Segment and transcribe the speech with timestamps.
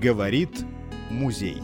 [0.00, 0.50] Говорит
[1.10, 1.62] музей.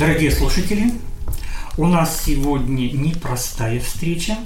[0.00, 0.90] Дорогие слушатели,
[1.78, 4.36] у нас сегодня непростая встреча.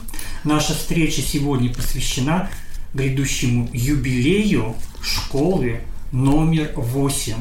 [0.44, 2.50] Наша встреча сегодня посвящена
[2.92, 5.80] грядущему юбилею школы
[6.12, 7.34] номер 8.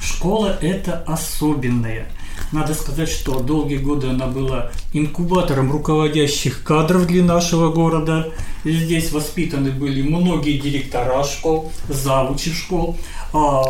[0.00, 2.08] Школа это особенная.
[2.52, 8.28] Надо сказать, что долгие годы она была инкубатором руководящих кадров для нашего города.
[8.64, 12.98] И здесь воспитаны были многие директора школ, завучи школ.
[13.32, 13.62] А,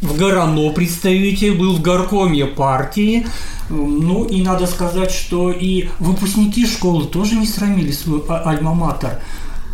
[0.00, 3.26] в Горано представитель был в горкоме партии.
[3.68, 9.20] Ну и надо сказать, что и выпускники школы тоже не срамили свой а, альма-матер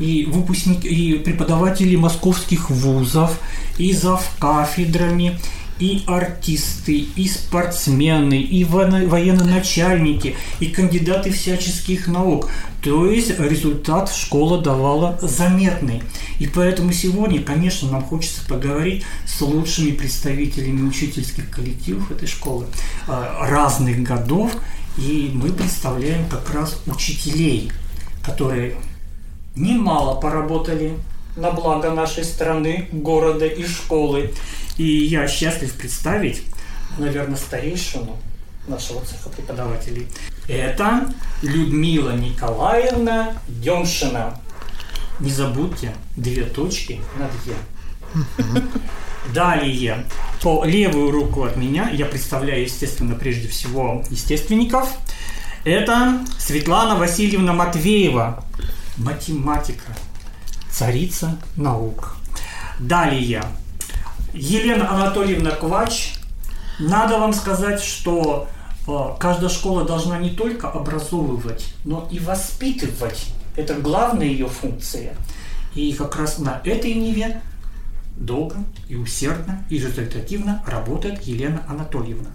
[0.00, 3.38] и выпускники, и преподаватели московских вузов,
[3.78, 5.38] и зав кафедрами,
[5.78, 12.48] и артисты, и спортсмены, и военноначальники, и кандидаты всяческих наук.
[12.82, 16.02] То есть результат школа давала заметный.
[16.38, 22.66] И поэтому сегодня, конечно, нам хочется поговорить с лучшими представителями учительских коллективов этой школы
[23.08, 24.54] а, разных годов.
[24.98, 27.72] И мы представляем как раз учителей,
[28.22, 28.76] которые
[29.56, 30.92] немало поработали
[31.36, 34.32] на благо нашей страны, города и школы.
[34.76, 36.42] И я счастлив представить,
[36.98, 38.18] наверное, старейшину
[38.66, 40.08] нашего цеха преподавателей.
[40.48, 44.40] Это Людмила Николаевна Демшина.
[45.20, 47.54] Не забудьте две точки над «е».
[49.32, 50.04] Далее,
[50.42, 54.88] по левую руку от меня я представляю, естественно, прежде всего естественников.
[55.64, 58.44] Это Светлана Васильевна Матвеева,
[58.98, 59.96] математика,
[60.70, 62.16] царица наук.
[62.78, 63.42] Далее,
[64.34, 66.14] Елена Анатольевна Квач,
[66.80, 68.48] надо вам сказать, что
[68.86, 73.26] э, каждая школа должна не только образовывать, но и воспитывать.
[73.54, 75.14] Это главная ее функция.
[75.74, 77.40] И как раз на этой ниве
[78.16, 78.56] долго
[78.88, 82.30] и усердно и результативно работает Елена Анатольевна.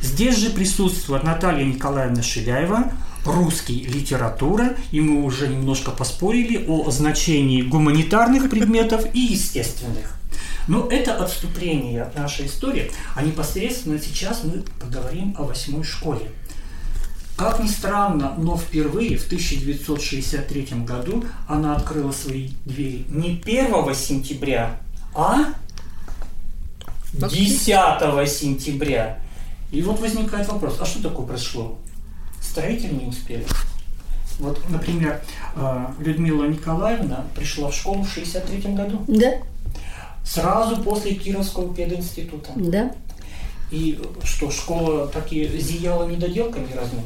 [0.00, 2.92] Здесь же присутствует Наталья Николаевна Шиляева,
[3.24, 10.18] русский литература, и мы уже немножко поспорили о значении гуманитарных предметов и естественных.
[10.68, 16.30] Но это отступление от нашей истории, а непосредственно сейчас мы поговорим о восьмой школе.
[17.36, 24.76] Как ни странно, но впервые в 1963 году она открыла свои двери не 1 сентября,
[25.14, 25.54] а
[27.12, 29.18] 10 сентября.
[29.72, 31.78] И вот возникает вопрос, а что такое произошло?
[32.40, 33.44] Строители не успели.
[34.38, 35.20] Вот, например,
[35.56, 39.04] э, Людмила Николаевна пришла в школу в 63 году.
[39.08, 39.32] Да.
[40.24, 42.50] Сразу после Кировского пединститута.
[42.56, 42.94] Да.
[43.70, 47.04] И что, школа таки зияла недоделками разными?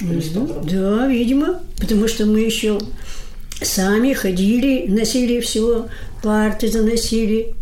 [0.00, 2.78] Ну, да, видимо, потому что мы еще
[3.62, 5.88] сами ходили, носили все,
[6.22, 7.54] парты заносили,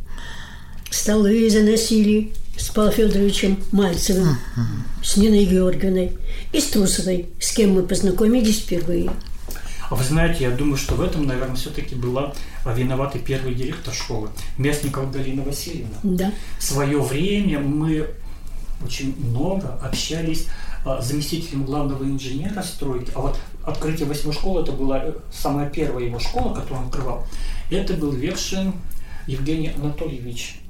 [0.91, 5.05] столы заносили с Павлом Федоровичем Мальцевым, uh-huh.
[5.05, 6.13] с Ниной Георгиевной
[6.53, 9.11] и с Трусовой, с кем мы познакомились впервые.
[9.91, 12.35] А вы знаете, я думаю, что в этом, наверное, все-таки была
[12.73, 15.97] виновата первый директор школы, Местникова Галина Васильевна.
[16.03, 16.33] Да.
[16.59, 18.09] В свое время мы
[18.83, 20.47] очень много общались
[20.85, 23.11] а, с заместителем главного инженера стройки.
[23.15, 27.27] А вот открытие восьмой школы, это была э, самая первая его школа, которую он открывал.
[27.71, 28.75] Это был Векшин
[29.27, 30.61] Евгений Анатольевич.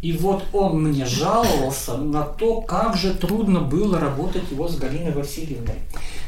[0.00, 5.12] И вот он мне жаловался на то, как же трудно было работать его с Галиной
[5.12, 5.74] Васильевной.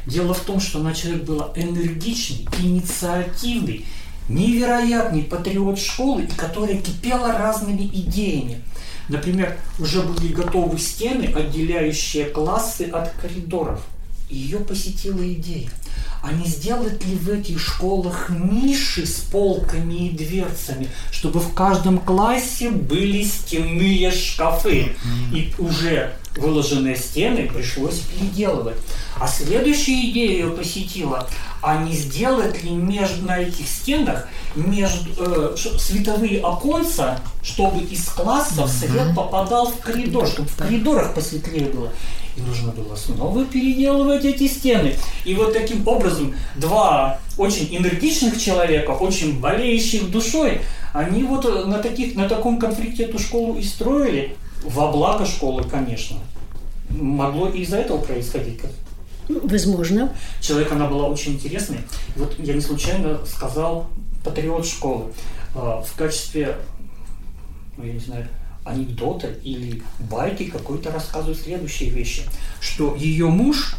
[0.07, 3.85] Дело в том, что она человек была энергичный, инициативный,
[4.31, 8.63] невероятный патриот школы, и которая кипела разными идеями.
[9.09, 13.81] Например, уже были готовы стены, отделяющие классы от коридоров.
[14.29, 15.71] Ее посетила идея–
[16.23, 21.99] а не сделать ли в этих школах ниши с полками и дверцами, чтобы в каждом
[21.99, 24.95] классе были стенные шкафы,
[25.33, 28.77] и уже выложенные стены пришлось переделывать.
[29.19, 31.29] А следующая идея ее посетила,
[31.63, 38.71] а не сделать ли между, на этих стенах между, э, световые оконца, чтобы из классов
[38.71, 41.91] свет попадал в коридор, чтобы в коридорах посветлее было.
[42.37, 44.95] И нужно было снова переделывать эти стены.
[45.25, 50.61] И вот таким образом два очень энергичных человека, очень болеющих душой,
[50.93, 54.37] они вот на, таких, на таком конфликте эту школу и строили.
[54.65, 56.19] Во благо школы, конечно.
[56.91, 58.61] Могло и из-за этого происходить.
[59.43, 60.15] Возможно.
[60.41, 61.79] Человек, она была очень интересной.
[62.17, 63.89] Вот я не случайно сказал
[64.25, 65.13] патриот школы.
[65.55, 66.57] А, в качестве,
[67.77, 68.29] ну, я не знаю,
[68.65, 72.23] анекдота или байки какой-то рассказывают следующие вещи,
[72.61, 73.77] что ее муж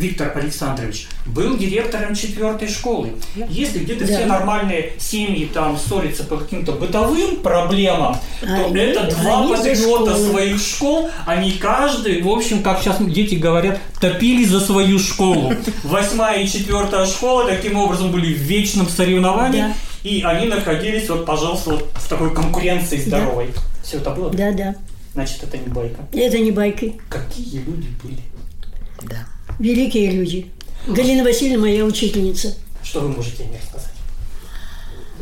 [0.00, 3.12] Виктор Александрович был директором четвертой школы.
[3.48, 4.14] Если где-то Да.
[4.16, 10.16] все нормальные семьи там ссорятся по каким-то бытовым проблемам, то Они- это два они патриота
[10.16, 15.52] своих школ, они каждый, в общем, как сейчас дети говорят, топили за свою школу.
[15.84, 19.74] Восьмая и четвертая школа таким образом были в вечном соревновании, Да.
[20.02, 23.50] и они находились, вот, пожалуйста, вот в такой конкуренции здоровой.
[23.84, 24.30] Все это было?
[24.30, 24.74] Да, да.
[25.12, 26.00] Значит, это не байка.
[26.12, 26.98] Это не байки.
[27.08, 28.18] Какие люди были?
[29.02, 29.26] Да.
[29.60, 30.46] Великие люди.
[30.88, 32.54] Галина Васильевна моя учительница.
[32.82, 33.92] Что вы можете мне рассказать?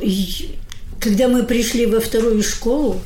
[0.00, 0.56] И
[1.00, 3.00] когда мы пришли во вторую школу,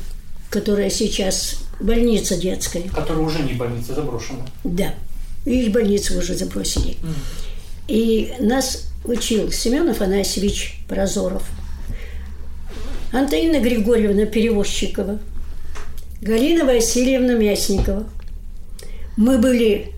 [0.51, 4.45] которая сейчас больница детская, Которая уже не больница, заброшена.
[4.63, 4.93] да,
[5.45, 6.97] их больницу уже забросили.
[7.87, 11.43] И нас учил Семен Афанасьевич Прозоров,
[13.11, 15.19] Антонина Григорьевна Перевозчикова,
[16.21, 18.07] Галина Васильевна Мясникова.
[19.17, 19.91] Мы были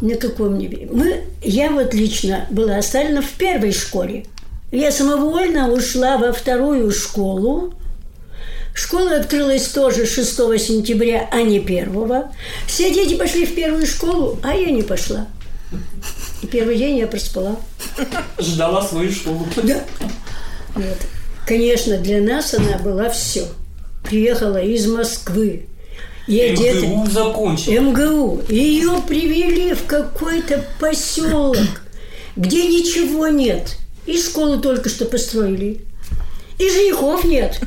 [0.00, 0.90] на каком нибудь...
[0.90, 4.26] Мы, я вот лично была оставлена в первой школе.
[4.70, 7.74] Я самовольно ушла во вторую школу.
[8.74, 12.24] Школа открылась тоже 6 сентября, а не 1.
[12.66, 15.26] Все дети пошли в первую школу, а я не пошла.
[16.42, 17.56] И первый день я проспала.
[18.38, 19.46] Ждала свою школу.
[19.62, 19.82] Да.
[20.74, 20.98] Вот.
[21.46, 23.46] Конечно, для нас она была все.
[24.04, 25.66] Приехала из Москвы.
[26.28, 27.72] Одета- МГУ закончил.
[27.82, 28.42] МГУ.
[28.48, 31.56] Ее привели в какой-то поселок,
[32.36, 33.76] где ничего нет.
[34.06, 35.80] И школу только что построили.
[36.58, 37.60] И женихов нет.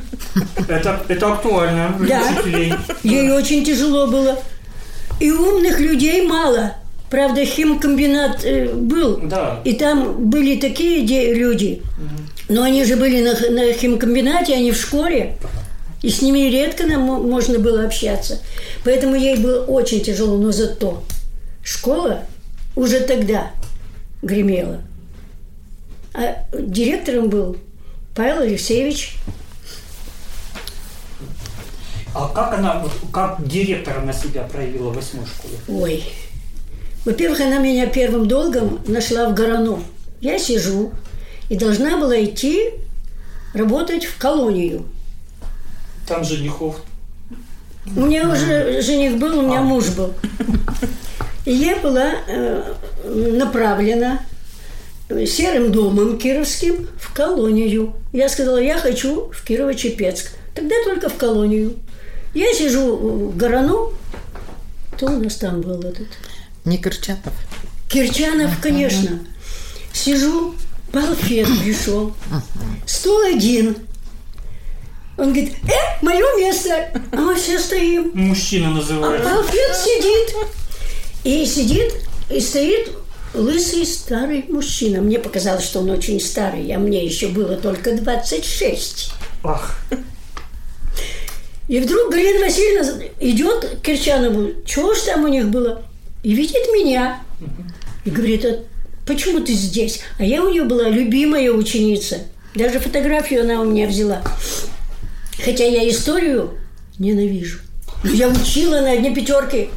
[0.68, 2.40] Это, это актуально для Да.
[2.40, 2.72] учителей.
[3.02, 4.38] Ей очень тяжело было.
[5.20, 6.74] И умных людей мало.
[7.10, 9.20] Правда, химкомбинат э, был.
[9.24, 9.60] Да.
[9.64, 11.82] И там были такие люди.
[12.48, 15.36] Но они же были на, на химкомбинате, а не в школе.
[16.02, 18.40] И с ними редко нам мо- можно было общаться.
[18.84, 20.36] Поэтому ей было очень тяжело.
[20.36, 21.02] Но зато
[21.62, 22.24] школа
[22.74, 23.52] уже тогда
[24.20, 24.82] гремела.
[26.14, 27.56] А директором был
[28.14, 29.16] Павел Алексеевич
[32.14, 35.54] А как она, как директор она себя проявила в восьмой школе?
[35.68, 36.04] Ой.
[37.06, 39.82] Во-первых, она меня первым долгом нашла в Горану.
[40.20, 40.92] Я сижу
[41.48, 42.70] и должна была идти
[43.54, 44.84] работать в колонию.
[46.06, 46.82] Там женихов.
[47.96, 49.62] У меня уже жених был, у меня А.
[49.62, 50.14] муж был.
[51.44, 54.20] И я была э, направлена
[55.26, 57.94] серым домом кировским в колонию.
[58.12, 60.28] Я сказала, я хочу в Кирово-Чепецк.
[60.54, 61.74] Тогда только в колонию.
[62.34, 63.92] Я сижу в Горану,
[64.92, 66.06] кто у нас там был этот?
[66.64, 67.32] Не Кирчатов.
[67.88, 69.18] Кирчанов, конечно.
[69.92, 70.54] Сижу,
[70.92, 72.14] Балфет пришел.
[72.86, 73.76] Стол один.
[75.18, 76.90] Он говорит, э, мое место.
[77.12, 78.10] А мы все стоим.
[78.14, 79.28] Мужчина А называется.
[79.28, 80.34] Балфет сидит.
[81.24, 81.92] И сидит,
[82.30, 82.90] и стоит
[83.34, 85.00] лысый старый мужчина.
[85.00, 89.12] Мне показалось, что он очень старый, а мне еще было только 26.
[89.44, 89.76] Ах,
[91.68, 95.82] И вдруг Галина Васильевна идет к Кирчанову, чего ж там у них было,
[96.22, 97.22] и видит меня.
[98.04, 98.64] И говорит, а
[99.06, 100.00] почему ты здесь?
[100.18, 102.18] А я у нее была любимая ученица.
[102.54, 104.22] Даже фотографию она у меня взяла.
[105.36, 106.58] Хотя я историю
[106.98, 107.58] ненавижу.
[108.02, 109.68] Но я учила на одни пятерки.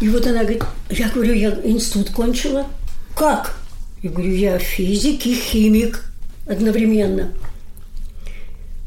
[0.00, 2.66] И вот она говорит, я говорю, я институт кончила.
[3.16, 3.56] Как?
[4.02, 6.04] Я говорю, я физик и химик
[6.46, 7.32] одновременно.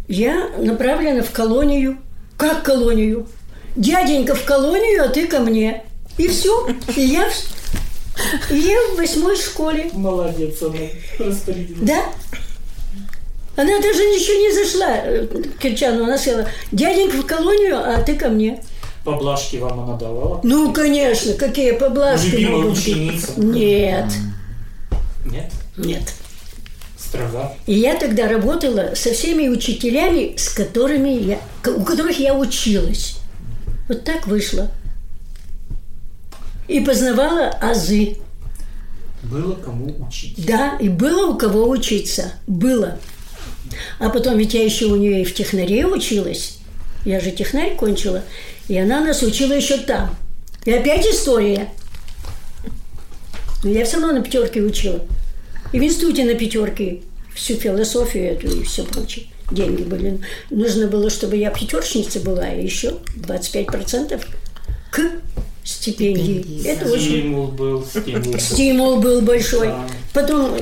[0.08, 1.98] Я направлена в колонию.
[2.38, 3.28] Как колонию?
[3.76, 5.84] Дяденька в колонию, а ты ко мне.
[6.18, 6.70] И все.
[6.96, 7.30] И я,
[8.50, 9.90] и я в восьмой школе.
[9.94, 10.76] молодец она.
[11.20, 11.82] Распорядилась.
[11.82, 12.06] Да?
[13.56, 16.06] Она даже еще не зашла э, к Кирчану.
[16.06, 18.62] Она сказала, дяденька в колонию, а ты ко мне.
[19.04, 20.40] Поблажки вам она давала?
[20.44, 23.32] Ну, конечно, какие поблажки Любимая ученица.
[23.36, 24.06] Нет,
[25.26, 25.52] Нет?
[25.76, 26.14] нет.
[26.98, 27.54] Строга.
[27.66, 33.18] И я тогда работала со всеми учителями, с которыми я, у которых я училась.
[33.90, 34.70] Вот так вышло.
[36.68, 38.18] И познавала азы.
[39.24, 40.46] Было кому учить.
[40.46, 42.34] Да, и было у кого учиться.
[42.48, 42.98] Было.
[44.00, 46.58] А потом ведь я еще у нее и в технаре училась.
[47.06, 48.24] Я же технарь кончила.
[48.68, 50.16] И она нас учила еще там.
[50.66, 51.70] И опять история.
[53.64, 55.02] Но я все равно на пятерке учила.
[55.72, 57.02] И в институте на пятерке
[57.34, 59.26] всю философию эту и все прочее.
[59.52, 60.20] Деньги были.
[60.50, 64.22] Нужно было, чтобы я пятерочница была, и еще 25%
[64.92, 65.02] к
[65.64, 66.42] стипендии.
[66.42, 66.92] Стипендии, Это да.
[66.92, 68.40] очень Стимул был, стимул был.
[68.40, 69.68] Стимул был большой.
[69.68, 69.88] Да.
[70.14, 70.58] Потом,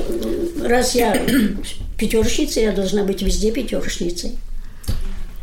[0.62, 1.20] раз я
[1.98, 4.38] пятерочница, я должна быть везде пятерочницей.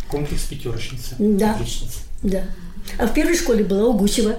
[0.09, 1.15] Комплекс пятерочницы.
[1.19, 1.55] Да.
[1.55, 1.99] Отличница.
[2.23, 2.43] Да.
[2.97, 4.35] А в первой школе была у Гусева.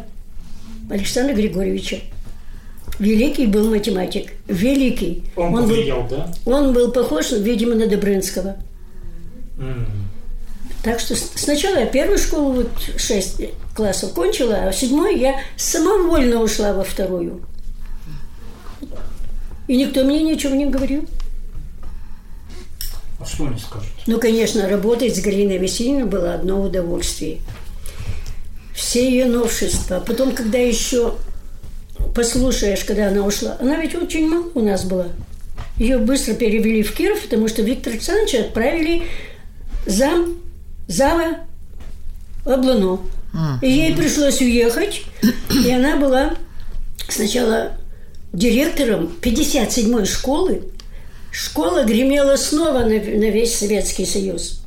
[0.91, 1.99] Александра Григорьевича.
[2.99, 4.33] Великий был математик.
[4.49, 5.23] Великий.
[5.37, 6.33] Он, был, повлиял, да?
[6.45, 8.57] он был похож, видимо, на Добрынского.
[9.59, 10.08] М.
[10.83, 13.41] Так что сначала я первую школу, вот шесть
[13.75, 17.43] классов кончила, а в седьмой я самовольно ушла во вторую.
[19.67, 21.07] И никто мне ничего не говорил.
[23.21, 23.89] А что они скажут?
[24.07, 27.41] Ну, конечно, работать с Галиной Васильевной было одно удовольствие.
[28.73, 30.01] Все ее новшества.
[30.01, 31.15] Потом, когда еще
[32.15, 35.09] послушаешь, когда она ушла, она ведь очень мало у нас была.
[35.77, 39.03] Ее быстро перевели в Киров, потому что Виктор Александровича отправили
[39.87, 40.37] зам,
[40.89, 41.39] зава
[42.45, 43.01] Облуно.
[43.63, 45.03] И ей пришлось уехать,
[45.65, 46.35] и она была
[47.09, 47.73] сначала
[48.33, 50.63] директором 57-й школы.
[51.31, 54.63] Школа гремела снова на, на весь Советский Союз.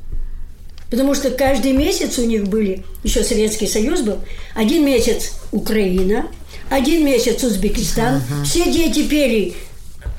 [0.90, 4.18] Потому что каждый месяц у них были, еще Советский Союз был,
[4.54, 6.26] один месяц Украина,
[6.70, 8.22] один месяц Узбекистан.
[8.44, 9.54] Все дети пели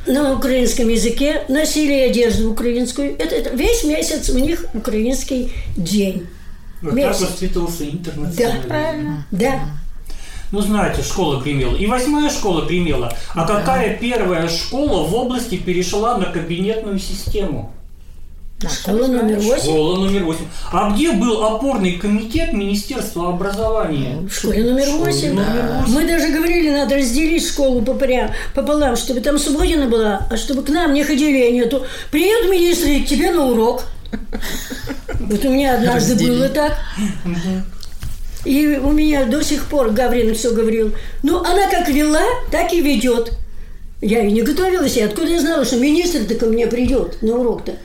[0.05, 3.15] на украинском языке, носили одежду украинскую.
[3.17, 6.27] Это, это весь месяц у них украинский день.
[6.81, 7.21] Вот так Месяц.
[7.21, 8.67] воспитывался Да, интернационализм.
[8.67, 9.27] правильно.
[9.31, 9.59] Да.
[10.51, 11.75] Ну, знаете, школа гремела.
[11.75, 13.15] И восьмая школа гремела.
[13.33, 17.73] А какая первая школа в области перешла на кабинетную систему?
[18.61, 19.63] Школа номер восемь.
[19.63, 20.45] Школа номер восемь.
[20.71, 24.17] А где был опорный комитет Министерства образования?
[24.21, 25.33] В школе номер школе восемь.
[25.33, 25.93] номер восемь.
[25.93, 30.69] Мы даже говорили, надо разделить школу пополам, пополам, чтобы там Субботина была, а чтобы к
[30.69, 33.83] нам не ходили они, а то приедут министры к тебе на урок.
[35.19, 36.33] Вот у меня однажды Разделить.
[36.33, 36.77] было так.
[38.45, 40.93] И у меня до сих пор Гаврин все говорил.
[41.21, 43.31] Ну, она как вела, так и ведет.
[44.03, 47.77] Я и не готовилась, и откуда я знала, что министр-то ко мне придет на урок-то?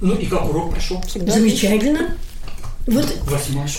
[0.00, 1.02] Ну и как урок прошел?
[1.12, 2.16] Замечательно.
[2.86, 3.06] Вот.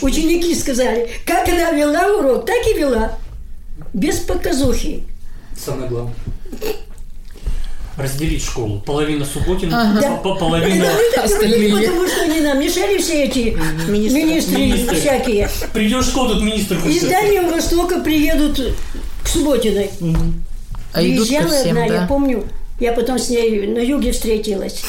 [0.02, 3.18] Ученики сказали, как она вела урок, так и вела.
[3.94, 5.04] Без показухи.
[5.58, 6.13] Самое главное.
[7.98, 8.82] Разделить школу.
[8.86, 10.16] Половина Субботина, Да.
[10.18, 10.86] по- половина...
[11.24, 11.72] Остальные.
[11.78, 13.56] Потому что они нам мешали все эти
[13.88, 14.96] министры, Министры.
[15.00, 15.50] всякие.
[15.74, 17.04] Придешь в школу, тут министр Из.
[17.04, 18.60] Дальнего Востока приедут
[19.24, 19.90] к Субботиной.
[20.93, 22.07] А идут ко Приезжала всем, одна, я да?
[22.07, 22.43] помню,
[22.79, 24.83] я потом с ней на юге встретилась.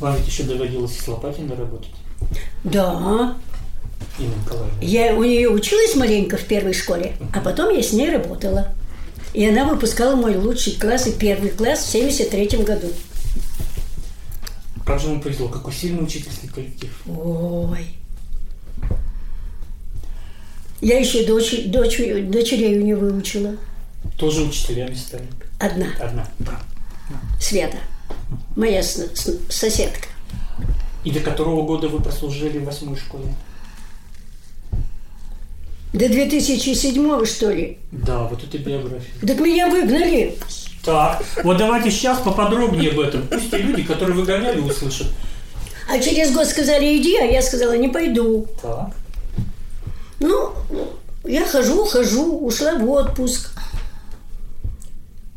[0.00, 1.90] Вам ведь еще доводилось с Лопатиной работать,
[2.64, 3.36] Да,
[4.18, 4.78] Инна Николаевна.
[4.82, 8.68] я у нее училась маленько в первой школе, а потом я с ней работала.
[9.32, 12.88] И она выпускала мой лучший класс и первый класс в 73 году.
[14.84, 16.90] Как же вам повезло, какой сильный учительский коллектив.
[17.08, 17.86] Ой.
[20.80, 23.56] Я еще дочь, дочь, дочерей у нее выучила.
[24.16, 25.26] Тоже учителями стали.
[25.58, 26.26] Одна, Одна.
[26.38, 26.60] Да.
[27.40, 27.78] Света,
[28.56, 30.08] моя соседка.
[31.04, 33.26] И до которого года вы прослужили в восьмой школе?
[35.92, 37.78] До 2007 что ли?
[37.92, 39.12] Да, вот это биография.
[39.20, 40.36] Так меня выгнали.
[40.84, 43.26] Так, вот давайте сейчас поподробнее об этом.
[43.28, 45.06] Пусть и люди, которые выгоняли, услышат.
[45.88, 48.46] А через год сказали, иди, а я сказала, не пойду.
[48.60, 48.90] Так.
[50.18, 50.52] Ну,
[51.24, 53.50] я хожу, хожу, ушла в отпуск.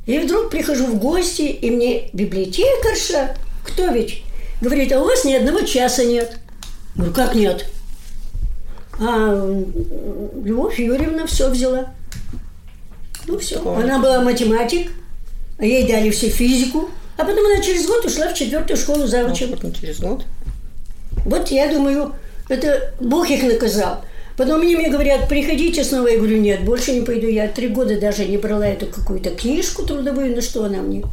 [0.08, 4.24] И вдруг прихожу в гости, и мне библиотекарша, кто ведь,
[4.62, 6.40] говорит, а у вас ни одного часа нет.
[6.96, 7.70] Говорю, как нет?
[9.00, 9.64] А
[10.44, 11.94] Любовь Юрьевна все взяла.
[13.28, 13.62] Ну все.
[13.62, 14.92] Она была математик,
[15.60, 16.90] а ей дали все физику.
[17.18, 19.52] А потом она через год ушла в четвертую школу завучем.
[19.52, 20.24] Потом через год.
[21.26, 22.16] Вот я думаю,
[22.48, 24.06] это Бог их наказал.
[24.38, 26.08] Потом они мне говорят, приходите снова.
[26.08, 27.28] Я говорю, нет, больше не пойду.
[27.28, 31.04] Я три года даже не брала эту какую-то книжку трудовую, на что она мне.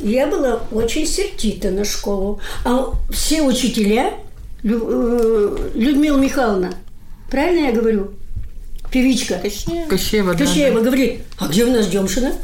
[0.00, 2.38] Я была очень сердита на школу.
[2.66, 4.12] А все учителя,
[4.62, 6.74] Лю- э, Людмила Михайловна,
[7.30, 8.10] правильно я говорю?
[8.90, 9.40] Певичка.
[9.88, 10.38] Кощеева, да.
[10.44, 12.34] Кощеева говорит, а где у нас Демшина?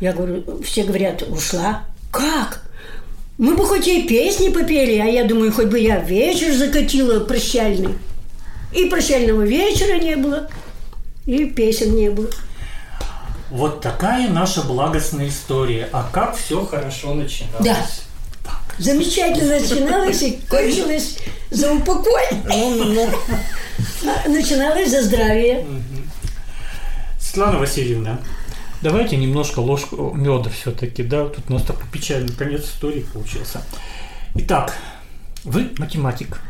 [0.00, 1.84] Я говорю, все говорят, ушла.
[2.10, 2.62] Как?
[3.36, 7.90] Мы бы хоть ей песни попели, а я думаю, хоть бы я вечер закатила прощальный.
[8.72, 10.48] И прощального вечера не было,
[11.26, 12.28] и песен не было.
[13.50, 15.88] Вот такая наша благостная история.
[15.92, 17.64] А как все хорошо начиналось.
[17.64, 17.76] Да.
[18.78, 21.18] Замечательно начиналось и кончилось
[21.50, 22.24] за упокой.
[22.50, 25.66] А Начиналось за здравие.
[27.18, 28.20] Светлана Васильевна,
[28.82, 33.62] давайте немножко ложку меда все-таки, да, тут у нас такой печальный конец истории получился.
[34.34, 34.74] Итак,
[35.44, 36.40] вы математик.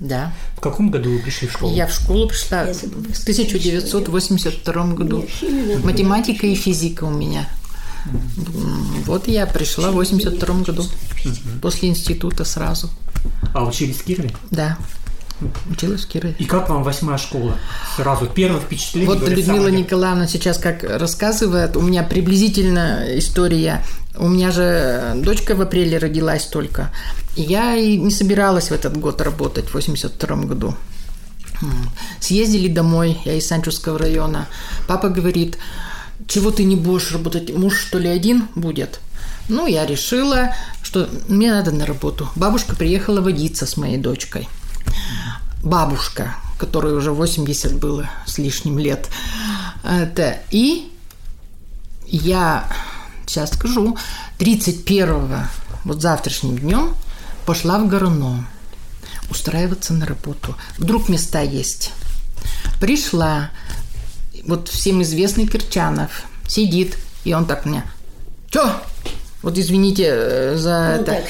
[0.00, 0.32] Да.
[0.56, 1.74] В каком году вы пришли в школу?
[1.74, 5.26] Я в школу пришла в 1982 году.
[5.84, 7.48] Математика и физика у меня.
[9.04, 10.86] Вот я пришла в 82 году.
[11.60, 12.88] После института сразу.
[13.52, 14.30] А учились в Кирове?
[14.50, 14.78] Да.
[15.70, 16.34] Училась в Кирове.
[16.38, 17.54] И как вам восьмая школа?
[17.96, 19.08] Сразу первое впечатление.
[19.08, 23.84] Вот говорят, Людмила самое- Николаевна сейчас как рассказывает, у меня приблизительно история.
[24.16, 26.90] У меня же дочка в апреле родилась только.
[27.36, 30.74] И я и не собиралась в этот год работать, в 82 году.
[32.20, 34.46] Съездили домой, я из Санчурского района.
[34.88, 35.58] Папа говорит,
[36.26, 39.00] чего ты не будешь работать, муж что ли один будет?
[39.48, 42.28] Ну, я решила, что мне надо на работу.
[42.36, 44.48] Бабушка приехала водиться с моей дочкой.
[45.62, 49.08] Бабушка, которой уже 80 было с лишним лет.
[49.84, 50.90] Это, и
[52.06, 52.64] я,
[53.26, 53.96] сейчас скажу,
[54.38, 55.46] 31
[55.84, 56.94] вот завтрашним днем
[57.46, 58.46] пошла в Горно
[59.30, 60.56] устраиваться на работу.
[60.78, 61.92] Вдруг места есть.
[62.80, 63.50] Пришла,
[64.44, 67.84] вот всем известный Кирчанов сидит, и он так мне,
[68.50, 68.74] чё?
[69.42, 71.12] Вот извините э, за Ну, это.
[71.12, 71.24] так.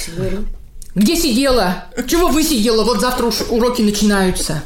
[0.95, 1.85] Где сидела?
[2.09, 2.85] Чего вы сидела?
[2.85, 4.63] Вот завтра уж уроки начинаются.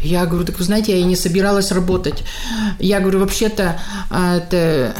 [0.00, 2.22] Я говорю, так вы знаете, я и не собиралась работать.
[2.78, 4.94] Я говорю, вообще-то, а, это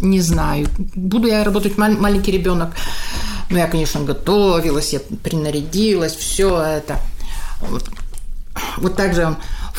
[0.00, 0.68] не знаю.
[0.94, 2.74] Буду я работать мал- маленький ребенок.
[3.50, 6.98] Ну, я, конечно, готовилась, я принарядилась, все это.
[7.60, 7.84] Вот,
[8.76, 9.36] вот так же он.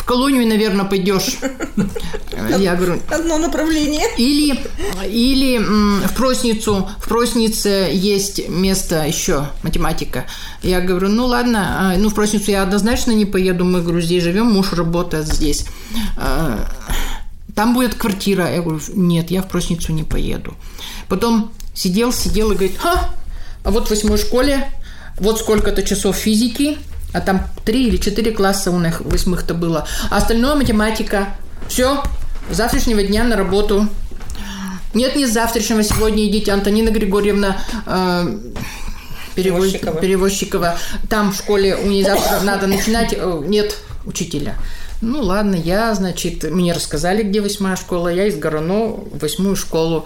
[0.07, 1.37] Колонию, наверное, пойдешь.
[2.57, 4.05] Я говорю, Одно направление.
[4.17, 4.57] или,
[5.05, 10.25] или в Просницу, в Проснице есть место еще, математика.
[10.63, 14.23] Я говорю, ну ладно, а, ну в Просницу я однозначно не поеду, мы, говорю, здесь
[14.23, 15.65] живем, муж работает здесь.
[16.15, 16.69] А,
[17.53, 18.49] Там будет квартира.
[18.49, 20.55] Я говорю, нет, я в Просницу не поеду.
[21.09, 23.11] Потом сидел, сидел и говорит, а
[23.65, 24.71] вот в восьмой школе,
[25.19, 26.77] вот сколько-то часов физики,
[27.17, 31.29] а там три или четыре класса у них восьмых-то было, а остальное математика.
[31.67, 32.03] Все,
[32.51, 33.87] с завтрашнего дня на работу.
[34.93, 38.37] Нет, не с завтрашнего, сегодня идите, Антонина Григорьевна э,
[39.35, 39.99] перевоз- Перевозчикова.
[39.99, 40.77] Перевозчикова.
[41.09, 44.55] Там в школе у нее завтра надо начинать, э, нет учителя.
[45.01, 50.05] Ну ладно, я, значит, мне рассказали, где восьмая школа, я из Горано восьмую школу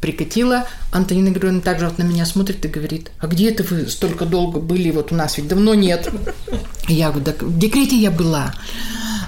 [0.00, 0.66] прикатила.
[0.92, 4.58] Антонина Григорьевна также вот на меня смотрит и говорит, а где это вы столько долго
[4.58, 6.10] были, вот у нас ведь давно нет.
[6.88, 8.54] Я говорю, так в декрете я была.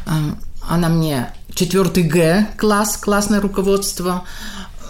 [0.07, 0.35] А,
[0.69, 4.25] Она мне четвертый Г класс, классное руководство,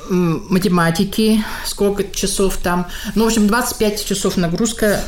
[0.08, 2.86] математики, сколько часов там.
[3.14, 5.00] Ну, в общем, 25 часов нагрузка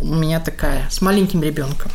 [0.00, 1.90] у меня такая, с маленьким ребенком.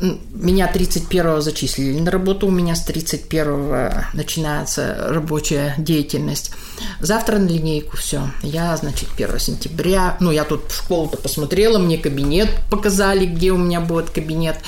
[0.00, 6.52] Меня 31-го зачислили на работу, у меня с 31-го начинается рабочая деятельность.
[7.00, 8.30] Завтра на линейку все.
[8.42, 13.56] Я, значит, 1 сентября, ну, я тут в школу-то посмотрела, мне кабинет показали, где у
[13.56, 14.58] меня будет кабинет.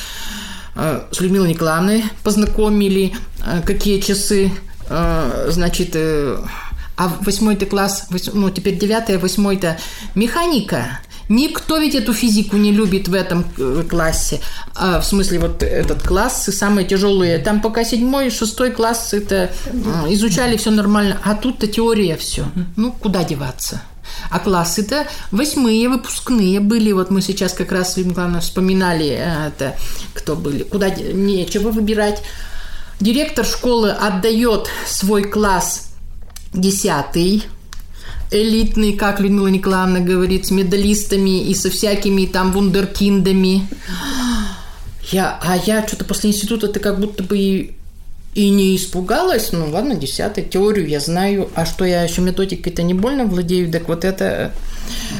[0.74, 3.14] Э, С Людмилой Николаевной познакомили,
[3.46, 4.50] э, какие часы,
[4.88, 5.94] э, значит,
[6.96, 9.78] а восьмой-то класс, ну, теперь девятый, а восьмой-то
[10.16, 11.00] механика.
[11.30, 14.40] Никто ведь эту физику не любит в этом э, классе.
[14.74, 17.38] А, в смысле, вот этот класс, и самые тяжелые.
[17.38, 19.52] Там пока седьмой, шестой класс это
[20.08, 21.20] изучали все нормально.
[21.24, 22.46] А тут-то теория все.
[22.76, 23.80] Ну, куда деваться?
[24.28, 26.90] А классы-то восьмые, выпускные были.
[26.90, 29.76] Вот мы сейчас как раз, Николаевна, вспоминали, э, это,
[30.14, 30.64] кто были.
[30.64, 32.24] Куда нечего выбирать.
[32.98, 35.90] Директор школы отдает свой класс
[36.52, 37.44] десятый,
[38.30, 43.68] элитный, как Людмила Николаевна говорит, с медалистами и со всякими там вундеркиндами.
[45.10, 47.74] Я, а я что-то после института-то как будто бы и,
[48.34, 49.50] и не испугалась.
[49.52, 51.50] Ну ладно, десятый, теорию я знаю.
[51.54, 54.52] А что я еще методикой-то не больно владею, так вот это...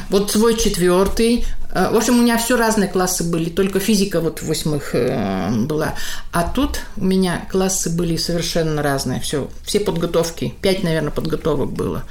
[0.09, 1.45] Вот свой четвертый.
[1.73, 5.49] Э, В общем, у меня все разные классы были, только физика вот в восьмых э,
[5.65, 5.95] была.
[6.31, 9.21] А тут у меня классы были совершенно разные.
[9.21, 10.53] Все, все подготовки.
[10.61, 12.03] Пять, наверное, подготовок было.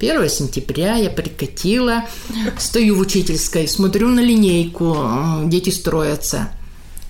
[0.00, 2.06] 1 сентября я прикатила,
[2.58, 4.96] стою в учительской, смотрю на линейку,
[5.44, 6.48] дети строятся.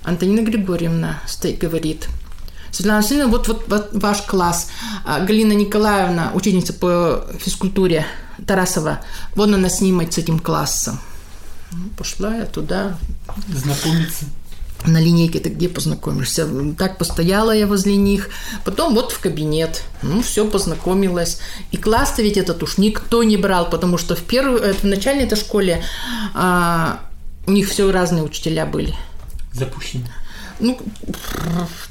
[0.02, 2.08] Антонина Григорьевна стоит, говорит,
[2.72, 4.70] Светлана Васильевна, вот, вот, вот ваш класс.
[5.04, 8.06] А Галина Николаевна, ученица по физкультуре
[8.44, 9.04] Тарасова,
[9.36, 10.98] вон она снимает с этим классом.
[11.96, 12.98] Пошла я туда,
[13.48, 14.24] Знакомиться.
[14.86, 16.48] На линейке ты где познакомишься?
[16.78, 18.30] Так постояла я возле них.
[18.64, 19.82] Потом вот в кабинет.
[20.02, 21.38] Ну, все, познакомилась.
[21.70, 25.24] И класс-то ведь этот уж никто не брал, потому что в первой, э, в начальной
[25.24, 25.84] этой школе
[26.34, 27.00] а,
[27.46, 28.94] у них все разные учителя были.
[29.52, 30.06] Запущено.
[30.60, 30.78] Ну,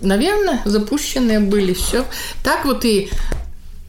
[0.02, 2.06] наверное, запущенные были, все.
[2.44, 3.10] Так вот и,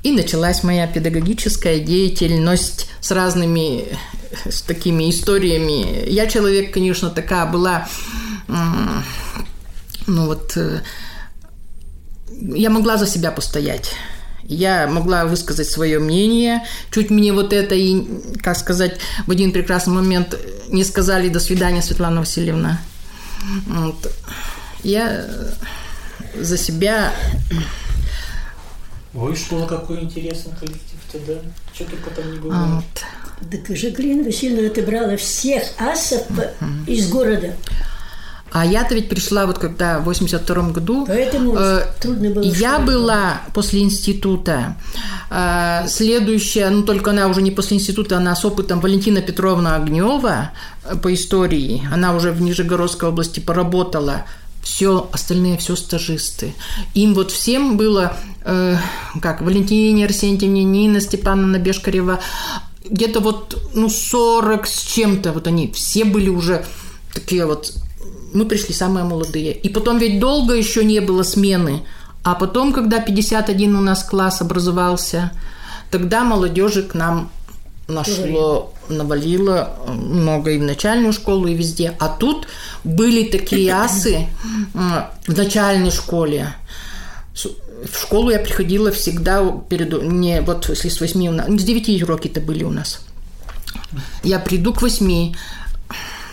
[0.02, 3.98] и началась моя педагогическая деятельность с разными,
[4.48, 6.08] с такими историями.
[6.08, 7.88] Я человек, конечно, такая была,
[10.06, 10.80] ну вот, э,
[12.40, 13.92] я могла за себя постоять.
[14.42, 16.64] Я могла высказать свое мнение.
[16.90, 18.04] Чуть мне вот это и,
[18.42, 20.36] как сказать, в один прекрасный момент
[20.68, 22.80] не сказали «до свидания, Светлана Васильевна».
[23.66, 24.12] Вот.
[24.82, 25.24] Я
[26.38, 27.12] за себя
[29.14, 31.34] Ой, школа какой интересный коллектив-то, да?
[31.74, 32.84] Что только там не бывает.
[33.40, 36.52] вот, Так Жаклин Васильевна отобрала всех асов по-
[36.90, 37.54] из города.
[38.52, 41.04] А я-то ведь пришла вот когда в 82 году.
[41.06, 42.42] Поэтому э, трудно было.
[42.42, 42.86] Я школе.
[42.86, 44.76] была после института.
[45.30, 50.50] э, Следующая, ну только она уже не после института, она с опытом Валентина Петровна Огнева
[50.84, 51.82] э, по истории.
[51.92, 54.24] Она уже в Нижегородской области поработала.
[54.62, 56.54] Все, остальные все стажисты.
[56.94, 58.76] Им вот всем было, э,
[59.22, 62.20] как Валентине Арсентьевне, Нина Степановна Бешкарева,
[62.84, 66.64] где-то вот, ну, 40 с чем-то, вот они все были уже
[67.14, 67.74] такие вот
[68.32, 69.52] мы пришли самые молодые.
[69.52, 71.82] И потом ведь долго еще не было смены.
[72.22, 75.32] А потом, когда 51 у нас класс образовался,
[75.90, 77.30] тогда молодежи к нам
[77.88, 81.94] нашло, навалило много и в начальную школу, и везде.
[81.98, 82.46] А тут
[82.84, 84.26] были такие асы
[84.74, 86.54] в начальной школе.
[87.34, 90.02] В школу я приходила всегда перед...
[90.02, 91.46] Не, вот если с 8 у нас...
[91.48, 93.00] С 9 уроки-то были у нас.
[94.22, 95.34] Я приду к 8,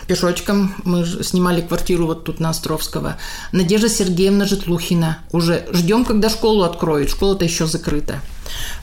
[0.08, 0.74] пешочком.
[0.84, 3.18] Мы снимали квартиру вот тут на Островского.
[3.52, 5.18] Надежда Сергеевна Житлухина.
[5.30, 7.10] Уже ждем, когда школу откроют.
[7.10, 8.20] Школа-то еще закрыта.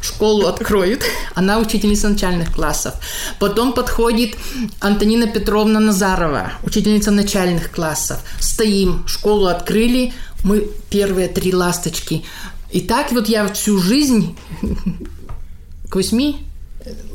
[0.02, 1.04] Школу откроют.
[1.34, 2.94] Она учительница начальных классов.
[3.40, 4.38] Потом подходит
[4.80, 8.20] Антонина Петровна Назарова, учительница начальных классов.
[8.40, 10.14] Стоим, школу открыли.
[10.44, 12.24] Мы первые три ласточки.
[12.72, 14.38] И так вот я всю жизнь
[15.90, 16.46] к восьми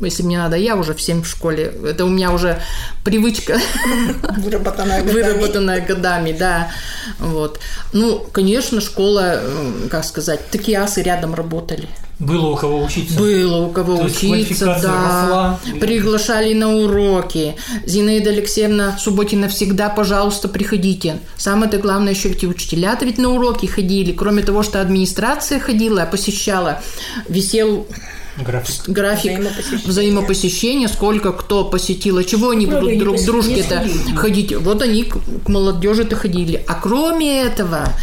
[0.01, 1.73] если мне надо, я уже в 7 в школе.
[1.85, 2.61] Это у меня уже
[3.03, 3.59] привычка
[4.37, 5.13] Выработанная годами.
[5.13, 6.71] выработанная годами, да.
[7.19, 7.59] Вот.
[7.93, 11.87] Ну, конечно, школа, э, как сказать, такие асы рядом работали.
[12.19, 13.17] Было у кого учиться.
[13.17, 14.75] Было у кого То учиться, да.
[14.75, 15.59] росла.
[15.79, 17.55] Приглашали на уроки.
[17.85, 21.17] Зинаида Алексеевна Субботина всегда, пожалуйста, приходите.
[21.37, 24.11] Самое-то главное, еще ведь и учителя-то ведь на уроки ходили.
[24.11, 26.83] Кроме того, что администрация ходила, посещала,
[27.27, 27.87] висел
[28.37, 28.87] График.
[28.87, 29.87] график Взаимопосещения.
[29.87, 34.55] взаимопосещения, сколько кто посетил, а чего они Правда, будут друг к дружке-то ходить.
[34.55, 36.63] Вот они к к молодежи-то ходили.
[36.67, 37.93] А кроме этого,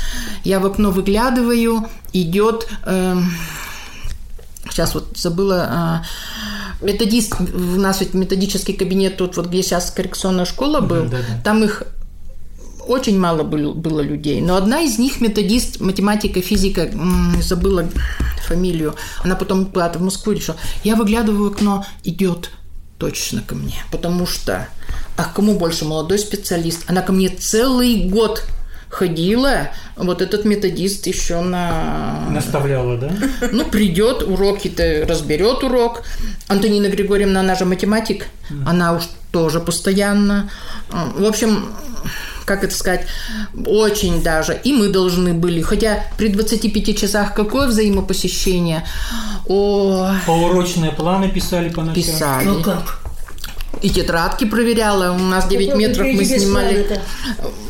[0.44, 2.68] я в окно выглядываю, идет...
[2.86, 3.32] эм,
[4.70, 5.66] сейчас вот забыла...
[5.70, 6.02] а,
[6.80, 11.42] методист, у нас ведь методический кабинет тут, вот где сейчас коррекционная школа был, да, да.
[11.42, 11.84] там их
[12.88, 16.90] очень мало было, было людей, но одна из них методист, математика, физика,
[17.42, 17.88] забыла
[18.46, 20.56] фамилию, она потом куда-то в Москву решила.
[20.84, 22.50] Я выглядываю в окно, идет
[22.98, 24.68] точно ко мне, потому что,
[25.16, 26.84] а кому больше молодой специалист?
[26.88, 28.42] Она ко мне целый год
[28.88, 33.12] ходила, вот этот методист еще на Наставляла, да?
[33.52, 36.02] ну, придет, уроки-то разберет урок.
[36.48, 38.26] Антонина Григорьевна, она же математик,
[38.66, 40.50] она уж тоже постоянно.
[40.90, 41.68] В общем,
[42.48, 43.06] как это сказать,
[43.66, 44.58] очень даже.
[44.64, 48.84] И мы должны были, хотя при 25 часах какое взаимопосещение?
[49.46, 51.94] О, Поурочные планы писали по ночам.
[51.94, 52.44] писали.
[52.46, 53.00] Ну как?
[53.82, 55.12] И тетрадки проверяла.
[55.12, 57.00] У нас 9 Попробуй метров мы снимали.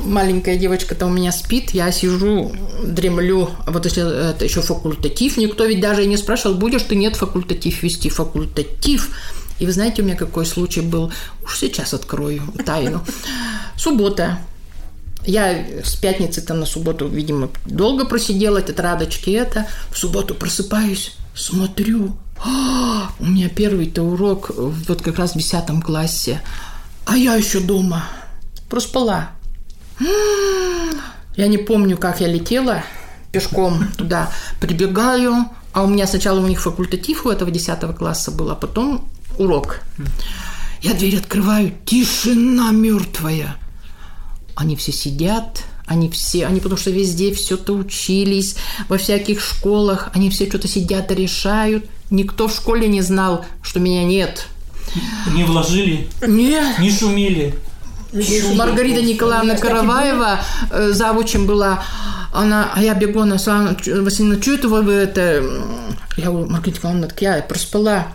[0.05, 3.51] Маленькая девочка-то у меня спит, я сижу, дремлю.
[3.67, 7.17] А Вот если это еще факультатив, никто ведь даже и не спрашивал, будешь ты нет
[7.17, 9.11] факультатив вести, факультатив.
[9.59, 11.13] И вы знаете, у меня какой случай был?
[11.45, 13.05] Уж сейчас открою тайну.
[13.77, 14.39] Суббота.
[15.29, 19.67] Я с пятницы-то на субботу, видимо, долго просидела, тетрадочки это.
[19.91, 22.17] В субботу просыпаюсь, смотрю.
[22.43, 26.41] «А, у меня первый-то урок вот как раз в 10 классе.
[27.05, 28.05] А я еще дома.
[28.71, 29.33] Проспала.
[31.37, 32.83] Я не помню, как я летела
[33.31, 34.33] пешком туда.
[34.61, 39.07] Прибегаю, а у меня сначала у них факультатив у этого 10 класса был, а потом
[39.37, 39.81] урок.
[40.81, 43.59] Я дверь открываю, тишина мертвая.
[44.59, 48.57] Они все сидят, они все, они потому что везде все-то учились,
[48.89, 51.87] во всяких школах, они все что-то сидят и решают.
[52.11, 54.49] Никто в школе не знал, что меня нет.
[55.33, 57.55] Не вложили, Нет, не шумели.
[58.57, 60.41] Маргарита Николаевна кстати, Караваева
[60.73, 61.85] э, завучем была.
[62.33, 65.45] Она, а я бегу, она, «Светлана Васильевна, что это вы это?
[66.17, 68.09] Я говорю, Маргарита Николаевна, так я проспала.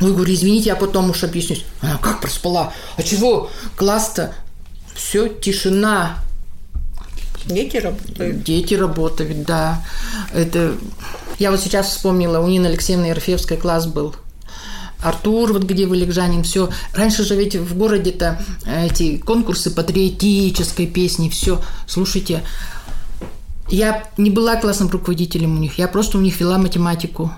[0.00, 1.64] Ой, говорю, извините, я потом уж объяснюсь.
[1.80, 2.72] Она, как проспала?
[2.96, 3.50] А чего?
[3.76, 4.32] Класс-то
[4.94, 6.18] все, тишина.
[7.46, 8.42] Дети работают.
[8.42, 9.84] Дети работают, да.
[10.32, 10.74] Это...
[11.38, 14.14] Я вот сейчас вспомнила, у Нины Алексеевны Ерфевской класс был.
[15.02, 16.70] Артур, вот где Валикжанин, все.
[16.94, 21.60] Раньше же ведь в городе-то эти конкурсы патриотической песни, все.
[21.88, 22.44] Слушайте,
[23.68, 27.32] я не была классным руководителем у них, я просто у них вела математику.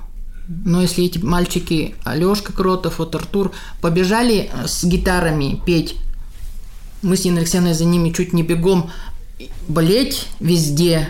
[0.47, 5.97] Но если эти мальчики, Алёшка Кротов, вот Артур, побежали с гитарами петь,
[7.05, 8.91] мы с Ниной Алексеевной за ними чуть не бегом
[9.69, 11.09] болеть везде.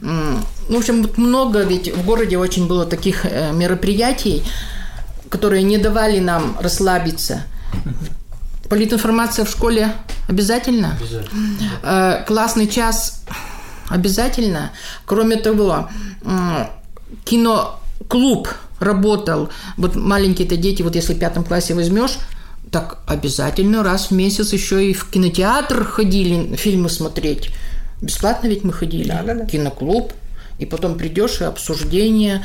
[0.00, 4.42] Ну, в общем, много, ведь в городе очень было таких э, мероприятий,
[5.28, 7.42] которые не давали нам расслабиться.
[8.68, 9.92] Политинформация в школе
[10.28, 10.98] обязательно?
[11.82, 13.22] Э, Классный час
[13.88, 14.72] обязательно.
[15.04, 15.88] Кроме того,
[17.24, 18.48] киноклуб
[18.80, 19.50] работал.
[19.76, 22.18] Вот маленькие-то дети, вот если в пятом классе возьмешь,
[22.76, 27.48] так обязательно раз в месяц еще и в кинотеатр ходили фильмы смотреть.
[28.02, 29.08] Бесплатно ведь мы ходили.
[29.08, 29.46] Да-да-да.
[29.46, 30.12] Киноклуб.
[30.58, 32.44] И потом придешь и обсуждение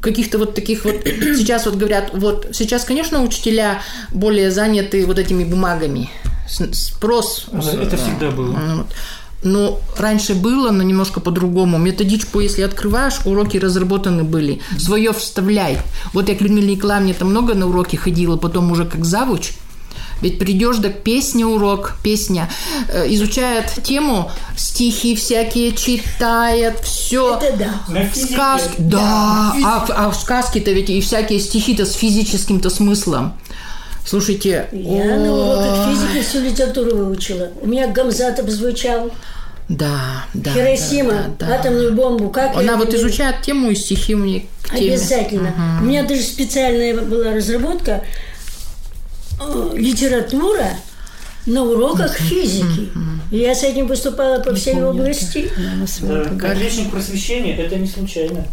[0.00, 0.96] каких-то вот таких вот...
[1.04, 3.80] Сейчас вот говорят, вот сейчас, конечно, учителя
[4.12, 6.10] более заняты вот этими бумагами.
[6.48, 7.46] Спрос.
[7.52, 8.58] Это всегда было.
[8.78, 8.86] Вот.
[9.44, 11.78] Ну, раньше было, но немножко по-другому.
[11.78, 14.60] Методичку, если открываешь, уроки разработаны были.
[14.76, 15.78] Свое вставляй.
[16.12, 19.52] Вот я к Людмиле Николаевне там много на уроки ходила, потом уже как завуч.
[20.20, 22.50] Ведь придешь, так песня урок, песня,
[22.92, 27.38] э, изучает тему, стихи всякие читает, все.
[27.40, 28.08] Это да.
[28.14, 33.34] Сказки, да, а, в- а в сказки-то ведь и всякие стихи-то с физическим-то смыслом.
[34.04, 37.48] Слушайте, Я на уроках физики всю литературу выучила.
[37.60, 39.10] У меня Гамзатов звучал.
[39.68, 41.54] да, да, Хиросима, да, да, да.
[41.56, 42.30] атомную бомбу.
[42.30, 43.00] Как Она вот люблю.
[43.06, 44.94] изучает тему и стихи у нее к теме.
[44.94, 45.54] Обязательно.
[45.82, 48.02] У меня даже специальная была разработка
[49.74, 50.76] литература
[51.46, 52.90] на уроках физики.
[53.30, 55.50] Я с этим выступала по всей области.
[56.00, 58.46] Да, Отличник просвещения– это не случайно.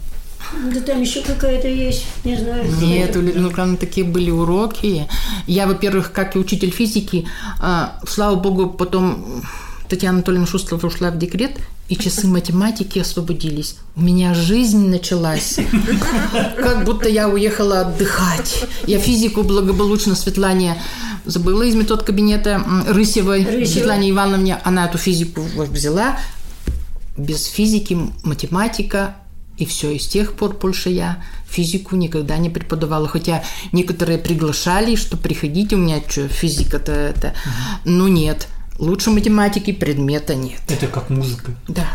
[0.74, 2.66] Да там еще какая-то есть, не знаю.
[2.80, 5.08] Нет, у Людмилы Николаевны такие были уроки.
[5.48, 7.28] Я, во-первых, как и учитель физики,
[7.60, 9.44] а, слава богу, потом
[9.90, 13.78] Татьяна Анатольевна Шустлова ушла в декрет, и часы математики освободились.
[13.96, 15.60] У меня жизнь началась.
[16.58, 18.66] Как будто я уехала отдыхать.
[18.88, 20.82] Я физику благополучно Светлане
[21.26, 23.46] забыла из метод кабинета Рысевой.
[23.46, 23.66] Рысева.
[23.66, 24.58] Светлане Ивановне.
[24.64, 26.20] Она эту физику взяла.
[27.18, 29.16] Без физики математика
[29.58, 29.92] и все.
[29.92, 33.08] И с тех пор больше я физику никогда не преподавала.
[33.08, 37.36] Хотя некоторые приглашали, что приходите, у меня что, физика-то это.
[37.86, 38.48] Ну нет,
[38.80, 40.60] лучше математики предмета нет.
[40.70, 41.52] Это как музыка.
[41.68, 41.86] Да,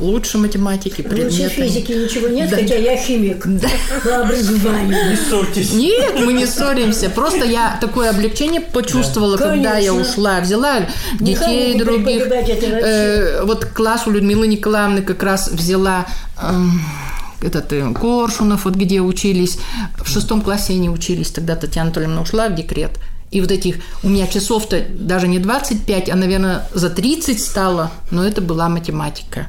[0.00, 1.52] лучше математики предмета Лучше нет.
[1.52, 2.56] физики ничего нет, Да.
[2.56, 3.46] хотя я химик
[4.04, 5.10] по образованию.
[5.10, 5.72] Не ссорьтесь.
[5.72, 7.10] Нет, мы не ссоримся.
[7.10, 10.40] Просто я такое облегчение почувствовала, когда я ушла.
[10.40, 10.86] Взяла
[11.20, 12.04] детей других.
[12.24, 12.86] преподавать это вообще.
[12.86, 16.06] Э, вот класс у Людмилы Николаевны как раз взяла
[16.42, 16.80] эм,
[17.40, 19.58] этот э, Коршунов, вот где учились.
[20.02, 21.30] В шестом классе они учились.
[21.30, 22.90] Тогда Татьяна Анатольевна ушла в декрет.
[23.30, 28.24] И вот этих, у меня часов-то даже не 25, а, наверное, за 30 стало, но
[28.24, 29.48] это была математика.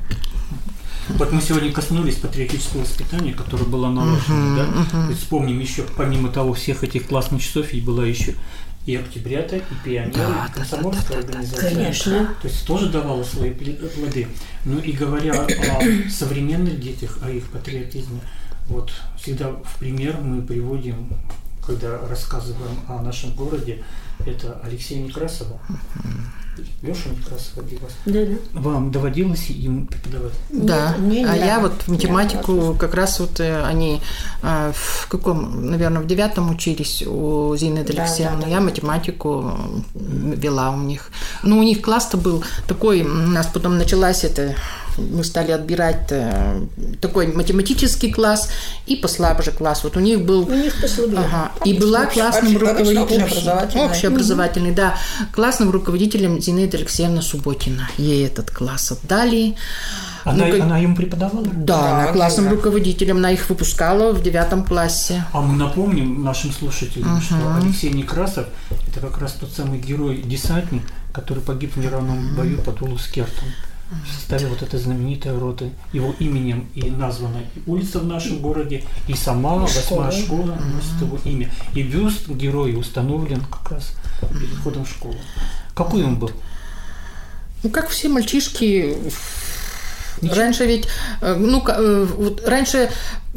[1.10, 4.58] Вот мы сегодня коснулись патриотического воспитания, которое было наложено,
[4.92, 5.12] да?
[5.12, 8.36] И вспомним еще, помимо того, всех этих классных часов, и была еще
[8.86, 11.70] и октябрята, и пионеры, и комсомольская организация.
[11.70, 12.36] Конечно.
[12.42, 14.28] То есть тоже давала свои плоды.
[14.66, 18.20] Ну и говоря о современных детях, о их патриотизме,
[18.68, 21.10] вот всегда в пример мы приводим,
[21.68, 23.84] когда рассказываем о нашем городе,
[24.26, 25.60] это Алексея Некрасова.
[26.82, 27.92] Леша Некрасова где вас?
[28.06, 28.60] Да, да.
[28.60, 30.34] Вам доводилось ему преподавать?
[30.50, 34.02] Да, мне а не я вот математику как раз вот э, они
[34.42, 38.40] э, в каком, наверное, в девятом учились у Зины Да, Алексеевны.
[38.40, 38.52] да, да.
[38.54, 39.54] Я математику
[39.94, 41.12] вела у них.
[41.44, 44.56] Ну, у них класс-то был такой, у нас потом началась это
[44.98, 46.62] мы стали отбирать э,
[47.02, 48.50] такой математический класс
[48.86, 49.84] и послабже класс.
[49.84, 51.20] Вот у них был У них послабее.
[51.20, 51.52] Ага.
[51.66, 53.04] И была классным общ- руководителем.
[53.24, 53.86] общеобразовательный.
[53.86, 54.96] Общеобразовательный, да.
[55.34, 57.90] Классным руководителем Зинаида Алексеевна Субботина.
[57.98, 59.56] Ей этот класс отдали.
[60.24, 61.46] Она, Ну, как- она ему преподавала?
[61.46, 62.52] Да, Да, она классным да.
[62.52, 65.24] руководителем, она их выпускала в девятом классе.
[65.32, 68.46] А мы напомним нашим слушателям, что Алексей Некрасов–
[68.90, 70.82] это как раз тот самый герой-десантник,
[71.14, 73.48] который погиб в неравном бою под Улускертом.
[74.14, 75.72] Составе вот этой знаменитой роты.
[75.94, 81.18] Его именем и названа и улица в нашем городе, и сама восьмая школа носит его
[81.24, 81.52] имя.
[81.74, 85.16] И бюст героя установлен как раз перед входом в школу.
[85.74, 86.32] Какой он был?
[87.64, 88.98] Ну, как все мальчишки.
[90.22, 90.88] Раньше ведь,
[91.22, 92.90] э, ну, э, вот раньше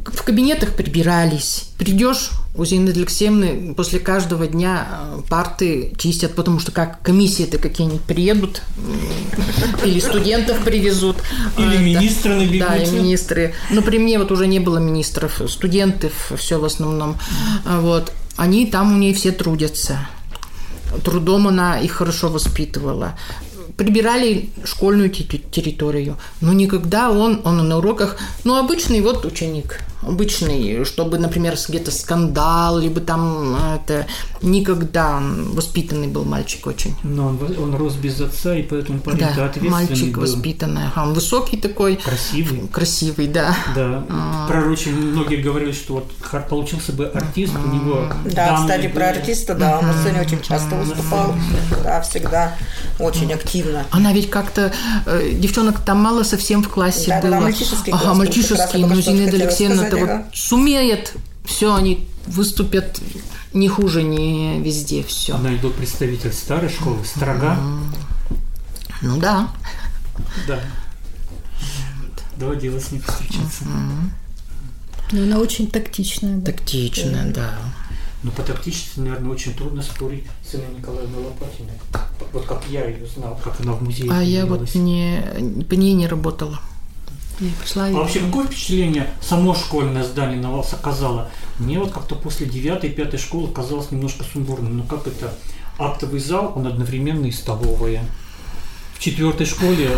[0.04, 1.70] в кабинетах прибирались.
[1.78, 8.02] Придешь у Зины Алексеевны после каждого дня э, парты чистят, потому что как комиссии-то какие-нибудь
[8.02, 8.62] приедут
[9.84, 11.18] или студентов привезут.
[11.58, 12.68] Или министры набегутся.
[12.68, 13.54] Да, и министры.
[13.70, 17.18] Но при мне вот уже не было министров, студентов все в основном.
[17.64, 18.12] Вот.
[18.36, 19.98] Они там у ней все трудятся.
[21.04, 23.14] Трудом она их хорошо воспитывала.
[23.80, 26.18] Прибирали школьную те- те- территорию.
[26.42, 29.80] Но никогда он, он на уроках, ну, обычный вот ученик.
[30.02, 34.06] Обычный, чтобы, например, где-то скандал, либо там э, это
[34.42, 35.20] никогда
[35.52, 36.94] воспитанный был мальчик очень.
[37.02, 40.22] Но он, он рос без отца, и поэтому парень Да, ответственный мальчик был.
[40.22, 40.82] воспитанный.
[40.94, 42.68] Ага, он высокий такой, Красивый.
[42.68, 43.54] красивый, да.
[43.74, 44.04] Да.
[44.08, 44.46] А.
[44.48, 49.18] Про очень многие говорили, что вот получился бы артист, у него Да, кстати, про были.
[49.18, 51.34] артиста, да, он на сцене очень часто выступал.
[51.84, 52.56] Да, всегда
[52.98, 53.84] очень активно.
[53.90, 54.72] Она ведь как-то
[55.06, 57.30] э, девчонок там мало совсем в классе Да, было.
[57.32, 58.80] да, мальчишеский класс Ага, мальчишеский.
[58.80, 63.00] я Ну, Зинаида хотела Сказать, вот сумеет, все, они выступят
[63.52, 65.34] не хуже, не везде, все.
[65.34, 67.58] Она был представитель старой школы, строга.
[69.02, 69.48] Ну да.
[70.46, 70.60] Да.
[72.36, 73.64] Доводилось с ней встречаться.
[75.12, 76.36] Но она очень тактичная.
[76.36, 76.52] да.
[76.52, 77.58] Тактично, да.
[78.22, 81.72] Но по тактичности, наверное, очень трудно спорить с Инной Николаевной Лопатиной.
[82.32, 84.74] Вот как я ее знал, как она в музее А я появилась.
[84.74, 86.60] вот не, по ней не работала.
[87.40, 87.94] Я пришла и...
[87.94, 91.30] А вообще, какое впечатление само школьное здание на вас оказало?
[91.58, 94.78] Мне вот как-то после девятой, пятой школы казалось немножко сумбурным.
[94.78, 95.32] Ну как это?
[95.78, 98.04] Актовый зал, он одновременно и столовая.
[98.94, 99.88] В четвертой школе,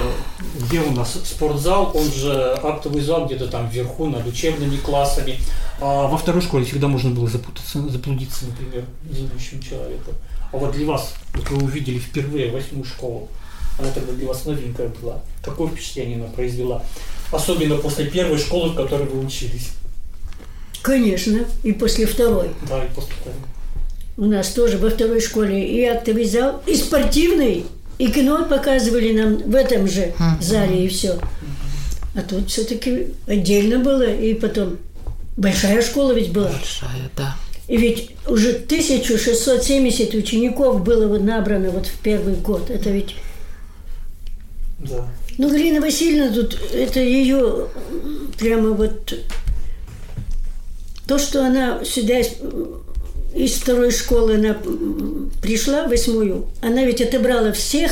[0.60, 5.40] где у нас спортзал, он же актовый зал где-то там вверху над учебными классами.
[5.80, 10.12] А во второй школе всегда можно было запутаться, заблудиться, например, идущему человеку.
[10.52, 13.28] А вот для вас, вот вы увидели впервые восьмую школу,
[13.80, 15.20] она тогда для вас новенькая была.
[15.42, 16.84] Какое впечатление она произвела?
[17.32, 19.70] Особенно после первой школы, в которой вы учились.
[20.82, 22.50] Конечно, и после второй.
[22.68, 23.38] Да, и после второй.
[24.18, 27.64] У нас тоже во второй школе и актовый зал, и спортивный,
[27.98, 31.18] и кино показывали нам в этом же зале, и все.
[32.14, 34.76] А тут все-таки отдельно было, и потом
[35.36, 36.50] большая школа ведь была.
[36.50, 37.36] Большая, да.
[37.68, 42.68] И ведь уже 1670 учеников было вот набрано вот в первый год.
[42.68, 43.14] Это ведь...
[44.78, 45.06] Да.
[45.38, 47.68] Ну, Галина Васильевна тут, это ее
[48.38, 49.14] прямо вот...
[51.06, 52.20] То, что она сюда
[53.34, 54.56] из, второй школы она
[55.42, 57.90] пришла, восьмую, она ведь отобрала всех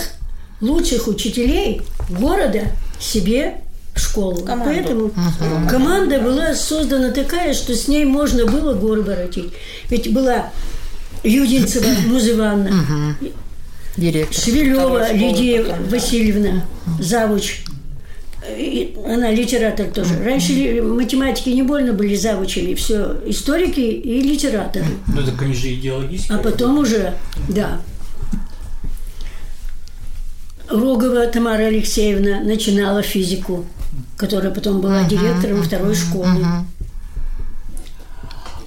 [0.61, 2.63] лучших учителей города
[3.01, 3.57] себе
[3.95, 4.45] в школу.
[4.45, 4.65] Команду.
[4.65, 5.13] Поэтому
[5.69, 9.53] команда была создана такая, что с ней можно было горы воротить.
[9.89, 10.51] Ведь была
[11.25, 13.17] Юдинцева Муза Ивановна,
[13.97, 14.35] Директор.
[14.35, 15.91] Шевелева Лидия потом, да.
[15.91, 16.67] Васильевна,
[17.01, 17.63] завуч.
[18.49, 20.23] И она литератор тоже.
[20.25, 24.87] Раньше математики не больно были завучами, все историки и литераторы.
[25.09, 26.39] Ну, так они же идеологические.
[26.39, 27.15] А потом уже,
[27.49, 27.81] да.
[30.69, 33.67] Рогова Тамара Алексеевна начинала физику,
[34.17, 36.47] которая потом была директором второй школы.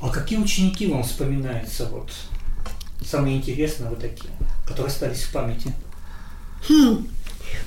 [0.02, 2.12] А какие ученики вам вспоминаются вот
[3.10, 4.30] самые интересные вот такие,
[4.66, 5.74] которые остались в памяти?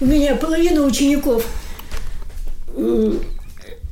[0.01, 1.47] У меня половина учеников,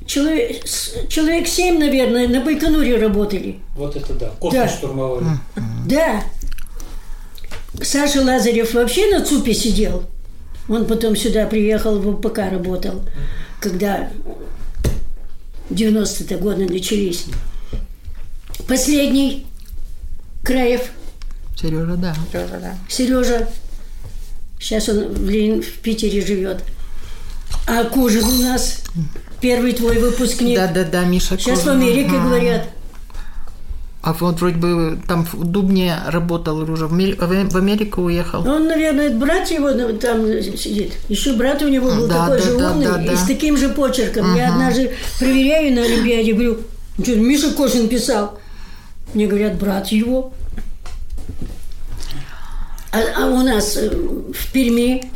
[0.07, 0.65] человек,
[1.09, 3.61] человек семь, наверное, на Байконуре работали.
[3.77, 4.69] Вот это да, космос Да.
[4.69, 5.27] штурмовали.
[5.87, 6.23] Да.
[7.83, 10.05] Саша Лазарев вообще на ЦУПе сидел.
[10.69, 13.03] Он потом сюда приехал, в УПК работал,
[13.61, 14.11] когда
[15.71, 17.27] 90-е годы начались.
[18.69, 19.47] Последний
[20.43, 20.91] Краев
[21.61, 22.15] Сережа, да.
[22.33, 22.75] Серёжа, да.
[22.89, 23.49] Сережа.
[24.59, 26.63] Сейчас он в, Ленин- в Питере живет.
[27.67, 28.83] А Кужин у нас
[29.41, 30.57] первый твой выпускник.
[30.57, 31.39] Да, да, да, Миша.
[31.39, 31.81] Сейчас в Кожин.
[31.81, 32.25] Америке Ага.
[32.29, 32.69] говорят.
[34.03, 38.47] А вот вроде бы там в Дубне работал уже в Мери- в Америку уехал.
[38.47, 40.27] Он, наверное, брат его ну, там
[40.59, 40.93] сидит.
[41.09, 43.13] Еще брат у него был Да, такой да, же да, умный да, да.
[43.13, 44.35] и с таким же почерком.
[44.35, 46.59] Я однажды проверяю на Олимпиаде, говорю,
[46.99, 48.39] «Ну что, Миша Кошин писал.
[49.15, 50.35] Мне говорят, брат его.
[52.95, 55.11] А, а у нас э, в Перми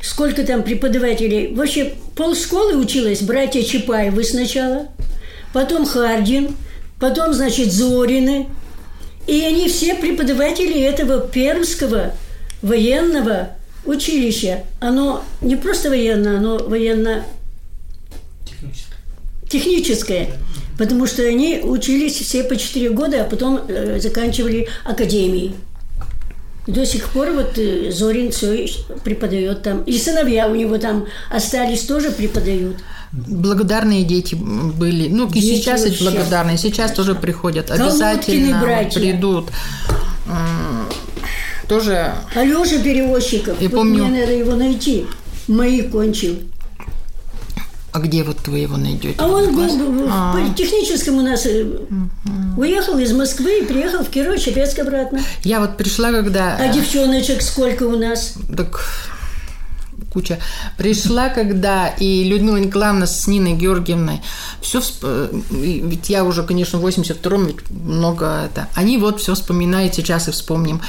[0.00, 1.54] сколько там преподавателей?
[1.54, 4.88] Вообще полшколы училась братья Чапаевы сначала,
[5.52, 6.56] потом Хардин,
[6.98, 8.46] потом, значит, Зорины.
[9.26, 12.14] И они все преподаватели этого Пермского
[12.62, 13.50] военного
[13.84, 14.64] училища.
[14.80, 17.24] Оно не просто военное, оно военно
[18.48, 18.94] Технически.
[19.50, 20.30] техническое,
[20.78, 25.54] потому что они учились все по 4 года, а потом э, заканчивали академии.
[26.68, 28.66] До сих пор вот э, Зорин все
[29.02, 29.82] преподает там.
[29.84, 32.76] И сыновья у него там остались, тоже преподают.
[33.10, 35.08] Благодарные дети были.
[35.08, 36.10] Ну, и Дети сейчас ведь вообще.
[36.18, 36.58] благодарные.
[36.58, 37.68] Сейчас тоже приходят.
[37.68, 39.00] Колодкины Обязательно братья.
[39.00, 39.48] придут.
[41.68, 44.04] Тоже Алеша Перевозчиков, Я вот помню.
[44.06, 45.06] мне надо его найти.
[45.48, 46.36] Мои кончил.
[47.92, 49.14] А где вот вы его найдете?
[49.18, 50.34] А он был в А.
[50.34, 51.46] политехническом у нас.
[51.46, 51.78] э,
[52.56, 55.20] Уехал из Москвы и приехал в Кирово-Чепецк обратно.
[55.42, 56.56] Я вот пришла, когда...
[56.56, 58.34] А девчоночек сколько у нас?
[58.56, 58.84] Так
[60.12, 60.38] куча.
[60.76, 64.20] Пришла когда, и Людмила Николаевна с Ниной Георгиевной,
[64.60, 64.80] все,
[65.50, 70.30] ведь я уже, конечно, в 82-м, ведь много это, они вот все вспоминают сейчас и
[70.30, 70.80] вспомним.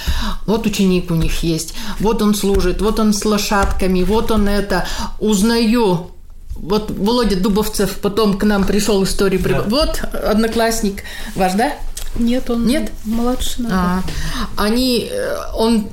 [0.46, 4.86] Вот ученик у них есть, вот он служит, вот он с лошадками, вот он это,
[5.20, 6.12] узнаю,
[6.56, 9.42] вот Володя Дубовцев потом к нам пришел историю.
[9.42, 9.64] Да.
[9.64, 11.04] Вот одноклассник
[11.36, 11.74] ваш, да?
[12.16, 12.92] Нет, он Нет?
[13.06, 13.66] младше.
[13.70, 14.02] А,
[14.58, 15.88] они, э, он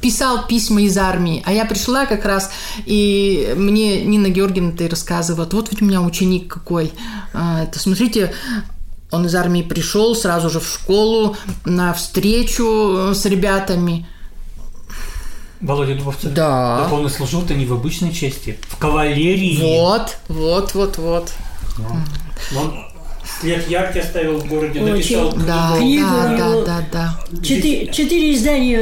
[0.00, 2.50] писал письма из армии, а я пришла как раз,
[2.84, 6.92] и мне Нина Георгиевна ты рассказывает, вот ведь у меня ученик какой,
[7.32, 8.32] а, это смотрите,
[9.10, 14.06] он из армии пришел сразу же в школу на встречу с ребятами.
[15.60, 16.32] Володя Дубовцев?
[16.34, 16.80] Да.
[16.84, 19.58] Так он и служил-то не в обычной части, в кавалерии.
[19.80, 21.32] Вот, вот, вот, вот.
[21.78, 22.74] Ну, он
[23.40, 24.92] след яркий оставил в городе, Очень.
[24.94, 25.46] написал книгу.
[25.46, 26.84] Да, Книгу да, да, да,
[27.32, 27.42] да.
[27.42, 28.80] Четыре, четыре издания.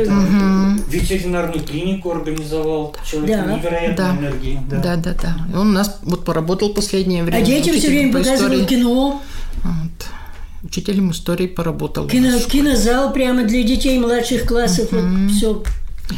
[0.88, 2.94] Ветеринарную клинику организовал.
[3.08, 3.56] Человек Да.
[3.56, 4.16] невероятной Да.
[4.16, 4.60] энергии.
[4.68, 4.76] Да.
[4.78, 5.36] Да, да, да.
[5.52, 7.42] И он у нас вот поработал последнее время.
[7.42, 8.66] А детям все время по показывал истории.
[8.66, 9.22] кино.
[9.62, 10.06] Вот.
[10.64, 12.06] Учителем истории поработал.
[12.08, 14.88] Кино, кинозал прямо для детей младших классов.
[14.92, 15.62] Вот все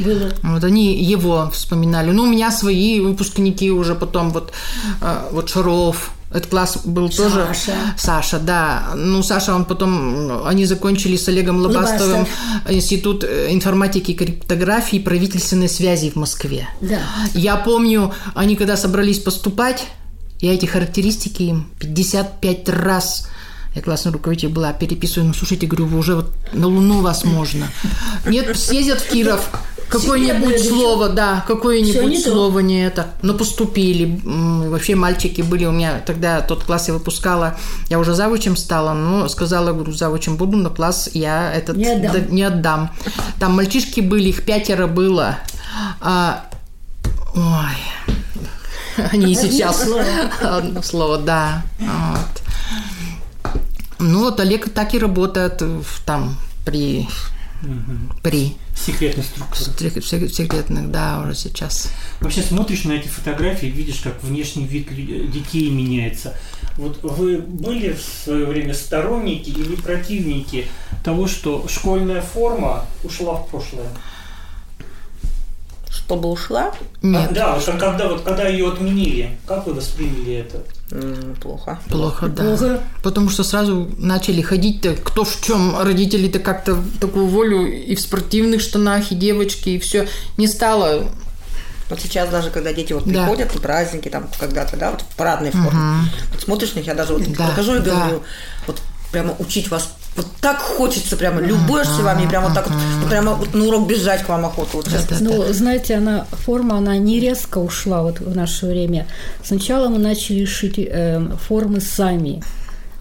[0.00, 0.30] было.
[0.42, 2.10] Вот они его вспоминали.
[2.10, 4.52] Ну, у меня свои выпускники уже потом, вот,
[5.00, 7.46] э, вот Шаров, этот класс был тоже...
[7.54, 7.76] Саша.
[7.96, 8.92] Саша, да.
[8.96, 10.44] Ну, Саша, он потом...
[10.44, 12.68] Они закончили с Олегом Лобастовым Лобастов.
[12.68, 16.68] Институт э, информатики и криптографии и правительственной связи в Москве.
[16.80, 17.00] Да.
[17.32, 19.86] Я помню, они когда собрались поступать,
[20.40, 23.28] я эти характеристики им 55 раз
[23.76, 27.68] я классный руководитель была, переписываю, ну, слушайте, говорю, вы уже вот на Луну вас можно.
[28.24, 29.50] Нет, съездят в Киров,
[29.88, 33.08] какое-нибудь слово, да, какое-нибудь слово не это.
[33.22, 34.20] Но поступили.
[34.24, 37.56] Вообще мальчики были у меня, тогда тот класс я выпускала,
[37.88, 42.12] я уже завучем стала, но сказала, говорю, завучем буду, но класс я этот Не отдам.
[42.12, 42.90] да, не отдам.
[43.38, 45.38] Там мальчишки были, их пятеро было.
[46.00, 46.44] А,
[47.34, 49.84] ой, они и сейчас.
[49.84, 50.04] слово.
[50.40, 51.62] Одно слово, да.
[51.78, 52.42] Вот.
[53.98, 55.62] Ну, вот Олег так и работает
[56.04, 57.08] там при
[58.22, 59.90] при Секретной структуры.
[59.90, 61.90] сек- сек- секретных, да, уже сейчас.
[62.20, 64.88] Вообще смотришь на эти фотографии, видишь, как внешний вид
[65.30, 66.34] детей меняется.
[66.76, 70.66] Вот вы были в свое время сторонники или противники
[71.02, 73.88] того, что школьная форма ушла в прошлое?
[75.96, 76.72] Чтобы ушла,
[77.02, 80.62] Нет, Да, вот когда, вот, когда ее отменили, как вы восприняли это?
[81.40, 81.78] плохо.
[81.88, 82.44] плохо, да.
[82.44, 82.80] Плохо.
[83.02, 88.60] Потому что сразу начали ходить-то, кто в чем, родители-то как-то такую волю и в спортивных
[88.60, 90.06] штанах, и девочки, и все.
[90.36, 91.08] Не стало
[91.88, 93.10] Вот сейчас даже, когда дети вот Да.
[93.26, 96.94] приходят на праздники, там когда-то, да, вот в парадной форме, вот смотришь на них, я
[96.94, 97.94] даже вот Да, прохожу и да.
[97.94, 98.22] говорю,
[98.66, 98.80] вот
[99.12, 103.54] прямо учить вас, вот так хочется прямо, любуешься вами, прямо вот так вот, прямо вот
[103.54, 104.70] на урок бежать к вам охота.
[104.76, 109.06] Вот сейчас Да, Ну, знаете, она форма, она не резко ушла вот в наше время.
[109.44, 112.42] Сначала мы начали шить э, формы сами.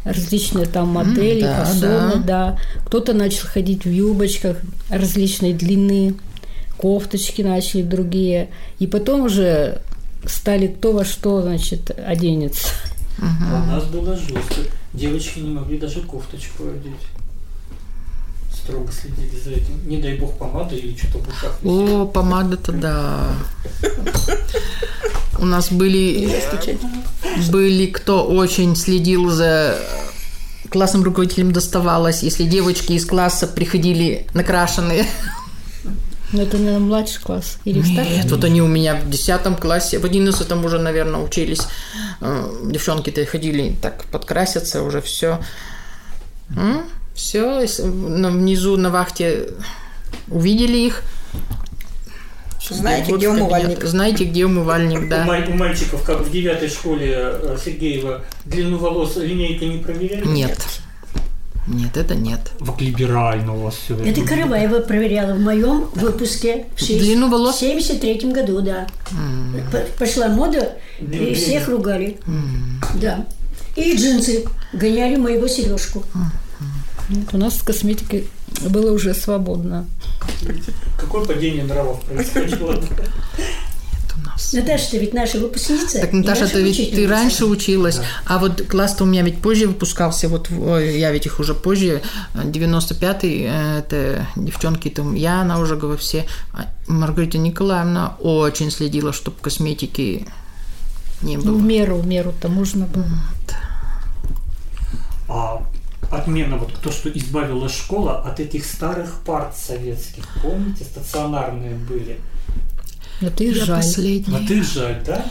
[0.04, 2.60] Различные там модели, да, фасоны, да.
[2.86, 4.58] Кто-то начал ходить в юбочках
[4.90, 6.16] различной длины,
[6.78, 8.50] кофточки начали другие.
[8.78, 9.82] И потом уже
[10.28, 12.68] стали кто во что, значит, оденется.
[13.20, 14.62] А у нас было жестко.
[14.94, 16.94] Девочки не могли даже кофточку одеть.
[18.54, 19.88] Строго следили за этим.
[19.88, 21.60] Не дай бог помада или что-то в ушах.
[21.64, 23.36] О, помада-то да.
[25.38, 26.42] У нас были,
[27.52, 29.78] были, кто очень следил за
[30.70, 35.06] классным руководителем доставалось, если девочки из класса приходили накрашенные.
[36.32, 38.18] Но это, наверное, младший класс или старший?
[38.18, 41.62] Нет, вот они у меня в 10 классе, в 11 уже, наверное, учились.
[42.26, 45.40] Э, Девчонки-то ходили так подкрасятся, уже все.
[47.14, 49.50] Все, внизу на вахте
[50.28, 51.04] увидели их.
[52.68, 53.84] Знаете, Вот где умывальник?
[53.84, 55.24] Знаете, где умывальник, да.
[55.50, 60.26] у мальчиков, как в девятой школе э, Сергеева, длину волос линейкой не проверяли?
[60.26, 60.58] Нет.
[61.68, 62.52] Нет, это нет.
[62.60, 63.96] Вот либерально у вас все.
[63.98, 67.56] Это Караваева проверяла в моем выпуске в шесть- Длину волос?
[67.56, 68.88] в 73 году, да.
[69.72, 71.26] П- Пошла мода, Длину.
[71.28, 72.20] и всех ругали.
[73.02, 73.26] Да.
[73.76, 76.04] И джинсы гоняли моего сережку.
[77.10, 78.28] Нет, у нас с косметикой
[78.70, 79.86] было уже свободно.
[81.00, 82.76] Какое падение нравов происходило?
[84.36, 84.54] Нас.
[84.54, 86.02] Наташа, ты ведь наша выпускница.
[86.02, 90.28] Так, Наташа, ты ведь ты раньше училась, а вот класс-то у меня ведь позже выпускался,
[90.28, 92.02] вот ой, я ведь их уже позже,
[92.34, 99.38] 95-й, э, это девчонки там, Яна уже говорю, все, А Маргарита Николаевна очень следила, чтобы
[99.42, 100.28] косметики
[101.22, 101.58] не Ну, было.
[101.58, 103.06] в меру, в меру-то можно было.
[105.28, 105.62] А
[106.12, 112.20] отмена, вот то, что избавила школа от этих старых парт советских, помните, стационарные были?
[113.22, 113.78] Это и Я жаль.
[113.78, 114.38] последняя.
[114.38, 115.26] А ты жаль, да?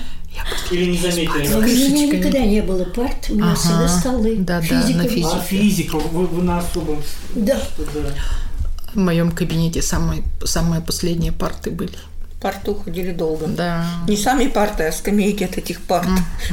[0.70, 1.54] Или не заметили?
[1.54, 3.54] У меня никогда не было парт, у меня Ага.
[3.56, 4.36] всегда столы.
[4.38, 5.08] Да, да, Физика на была.
[5.12, 5.28] физике.
[5.36, 7.02] А физика, вы, вы на особом...
[7.34, 7.56] Да.
[7.58, 8.10] что, да.
[8.94, 11.92] В моем кабинете самые, самые последние парты были.
[12.44, 13.46] Парту ходили долго.
[13.46, 13.86] Да.
[14.06, 16.06] Не сами парты, а скамейки от этих парт,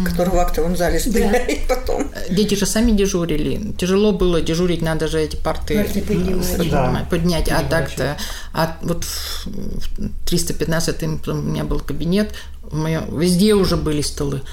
[0.06, 2.10] которые в актовом зале стояли потом.
[2.30, 3.74] Дети же сами дежурили.
[3.78, 6.54] Тяжело было дежурить, надо же эти парты, поднимать.
[6.54, 7.50] э, поднимать, поднять.
[7.50, 7.96] А Переворачивать.
[7.98, 8.18] так-то,
[8.54, 12.34] а вот в в 315 м у меня был кабинет,
[12.64, 14.44] в моем, везде уже были столы.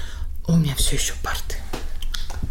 [0.45, 1.55] У меня все еще парты.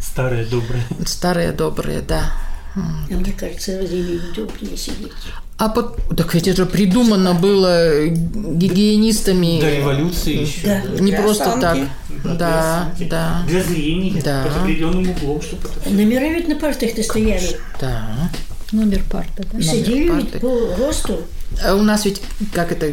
[0.01, 0.83] Старые добрые.
[1.05, 2.33] Старые, добрые, да.
[2.75, 2.81] А
[3.11, 5.13] мне кажется, время удобнее сидеть.
[5.59, 5.97] А под...
[6.17, 9.61] Так ведь это же придумано было гигиенистами.
[9.61, 10.67] До революции еще.
[10.67, 10.83] Да.
[11.01, 11.55] Не Для просто так.
[11.57, 11.89] осанки.
[12.25, 14.45] Да, да, Для зрения, Да.
[14.45, 17.59] под определенным углом, чтобы это Номера ведь на партах-то стояли.
[17.81, 18.31] да.
[18.71, 19.61] Номер парта, да?
[19.63, 20.29] Сидели парты.
[20.33, 21.21] ведь по росту.
[21.65, 22.21] А у нас ведь,
[22.53, 22.93] как это,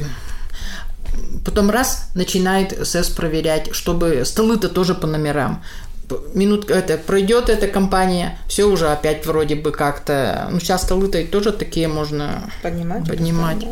[1.44, 5.62] потом раз начинает СЭС проверять, чтобы столы-то тоже по номерам.
[6.08, 10.48] П- Минут это пройдет эта компания, все уже опять вроде бы как-то.
[10.52, 13.08] Ну, сейчас столы-то тоже такие можно Поднимать.
[13.08, 13.66] поднимать.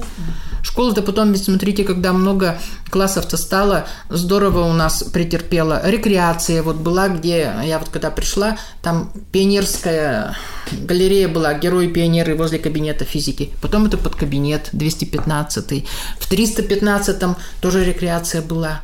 [0.64, 2.58] Школа-то потом, ведь смотрите, когда много
[2.90, 5.82] классов-то стало, здорово у нас претерпела.
[5.84, 10.36] Рекреация вот была, где я вот когда пришла, там пионерская
[10.72, 13.52] галерея была, герои-пионеры возле кабинета физики.
[13.62, 15.86] Потом это под кабинет 215
[16.20, 18.82] В 315-м тоже рекреация была.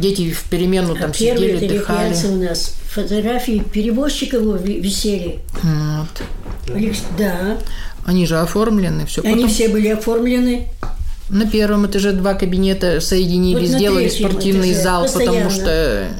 [0.00, 1.98] Дети в перемену там а первая сидели, эта отдыхали.
[2.08, 2.74] рекреация у нас.
[2.90, 5.40] Фотографии перевозчиков висели.
[5.62, 6.74] Вот.
[6.74, 7.58] Алекс- Да.
[8.04, 9.22] Они же оформлены, все.
[9.22, 10.68] Они все были оформлены.
[11.28, 15.50] На первом этаже два кабинета соединили, Вот сделали спортивный этаже, зал, потому постоянно.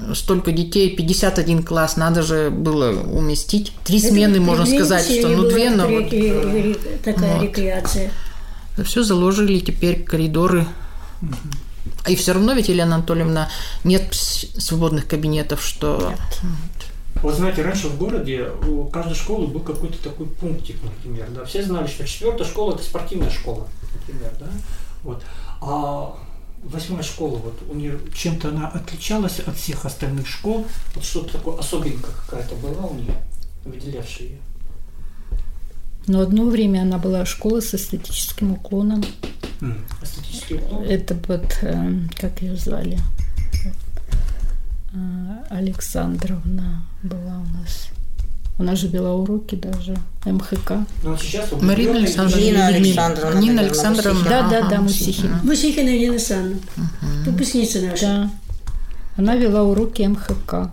[0.08, 3.72] что столько детей, 51 класс, надо же было уместить.
[3.84, 6.10] Три Это смены, можно сказать, что ну две, но вот
[7.04, 7.42] такая Вот.
[7.44, 8.10] рекреация.
[8.84, 10.66] все заложили теперь коридоры.
[12.08, 13.48] И все равно ведь, Елена Анатольевна,
[13.84, 16.14] нет свободных кабинетов, что...
[17.22, 21.44] Вот знаете, раньше в городе у каждой школы был какой-то такой пунктик, например, да.
[21.44, 24.46] Все знали, что четвертая школа это спортивная школа, например, да.
[25.02, 25.22] Вот.
[25.62, 26.14] А
[26.62, 31.58] восьмая школа, вот у нее чем-то она отличалась от всех остальных школ, вот что-то такое
[31.58, 33.14] особенькое какая-то была у нее,
[33.64, 34.38] выделявшая ее.
[36.06, 39.02] Но одно время она была школа с эстетическим уклоном.
[39.60, 40.84] М, Эстетический уклон.
[40.84, 42.98] Это вот, э, как ее звали?
[44.92, 44.98] Э,
[45.50, 47.88] Александровна была у нас.
[48.58, 50.86] Она же вела уроки даже, МХК.
[51.20, 54.24] Сейчас Марина Александровна Нина Александровна, Нина Александровна.
[54.24, 55.40] Да, да, да, Мусихина.
[55.42, 55.88] Мусихина.
[55.90, 56.56] Елена Санна.
[57.26, 58.00] Выпускница наша.
[58.06, 58.30] Да.
[59.18, 60.70] Она вела уроки МХК.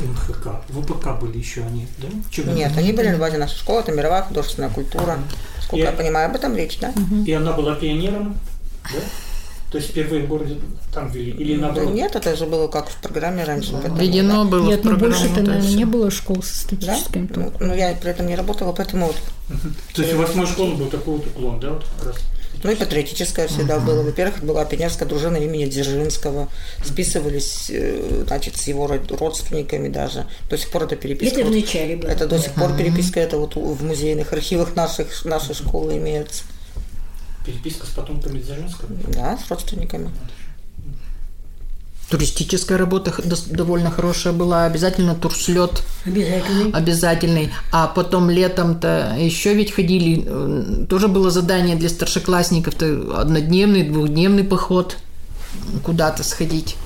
[0.00, 0.48] МХК.
[0.68, 2.08] ВПК были еще они, да?
[2.30, 5.18] Чего Нет, они были на базе нашей школы, это мировая художественная культура.
[5.62, 6.92] Сколько Я- я понимаю, об этом речь, да?
[7.26, 8.36] И она была пионером,
[8.84, 8.98] да?
[9.70, 10.58] То есть впервые в городе
[10.92, 11.30] там ввели?
[11.30, 11.94] Или Да наоборот?
[11.94, 13.72] Нет, это же было как в программе раньше.
[13.96, 15.14] Введено было Нет, в ну программу.
[15.14, 15.76] больше-то, да, наверное, всё.
[15.78, 16.74] не было школ с да?
[16.76, 19.16] эстетическим Ну, ну, я при этом не работала, поэтому вот.
[19.94, 22.16] То есть у восьмой школы был такой вот уклон, да, вот как раз?
[22.62, 24.02] Ну и патриотическое всегда было.
[24.02, 26.48] Во-первых, была пионерская дружина имени Дзержинского.
[26.84, 30.26] Списывались, э, значит, с его род- родственниками даже.
[30.48, 31.40] До сих пор это переписка.
[31.40, 32.08] Это в Вот начале было.
[32.08, 36.44] Это до сих пор переписка, это вот в музейных архивах наших, нашей школы имеется.
[37.44, 38.88] Переписка с потомками Дзержинского?
[39.08, 40.10] Да, с родственниками.
[42.10, 43.14] Туристическая работа
[43.46, 46.76] довольно хорошая была, обязательно турслет Обязательно.
[46.76, 47.50] обязательный.
[47.70, 54.98] А потом летом-то еще ведь ходили, э, тоже было задание для старшеклассников-то однодневный, двухдневный поход
[55.84, 56.76] куда-то сходить.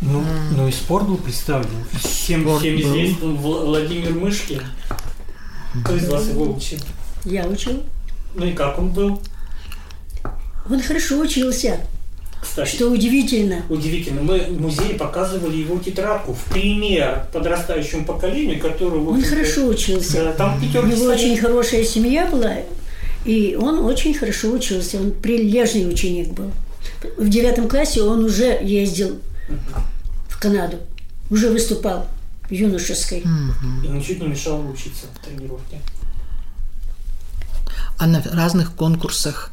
[0.00, 0.24] Ну,
[0.56, 1.68] ну и спорт был представлен.
[2.02, 2.82] Всем, Спорт всем был.
[2.90, 4.62] известен Вла- Владимир Мышкин.
[5.84, 6.78] Кто из вас его учил?
[7.24, 7.84] Я учил.
[8.34, 9.20] Ну и как он был?
[10.68, 11.80] Он хорошо учился.
[12.40, 13.62] Кстати, Что удивительно.
[13.68, 18.98] удивительно, мы в музее показывали его тетрадку в пример подрастающему поколению, которое...
[19.00, 20.24] в Он хорошо учился.
[20.24, 21.18] Да, там У пятерки него стоят.
[21.20, 22.56] очень хорошая семья была,
[23.26, 24.98] и он очень хорошо учился.
[24.98, 26.50] Он прилежный ученик был.
[27.18, 29.18] В девятом классе он уже ездил
[30.28, 30.78] в Канаду,
[31.30, 32.06] уже выступал
[32.48, 33.22] в юношеской.
[33.84, 35.78] И ничуть не мешало учиться в тренировке.
[37.98, 39.50] А на разных конкурсах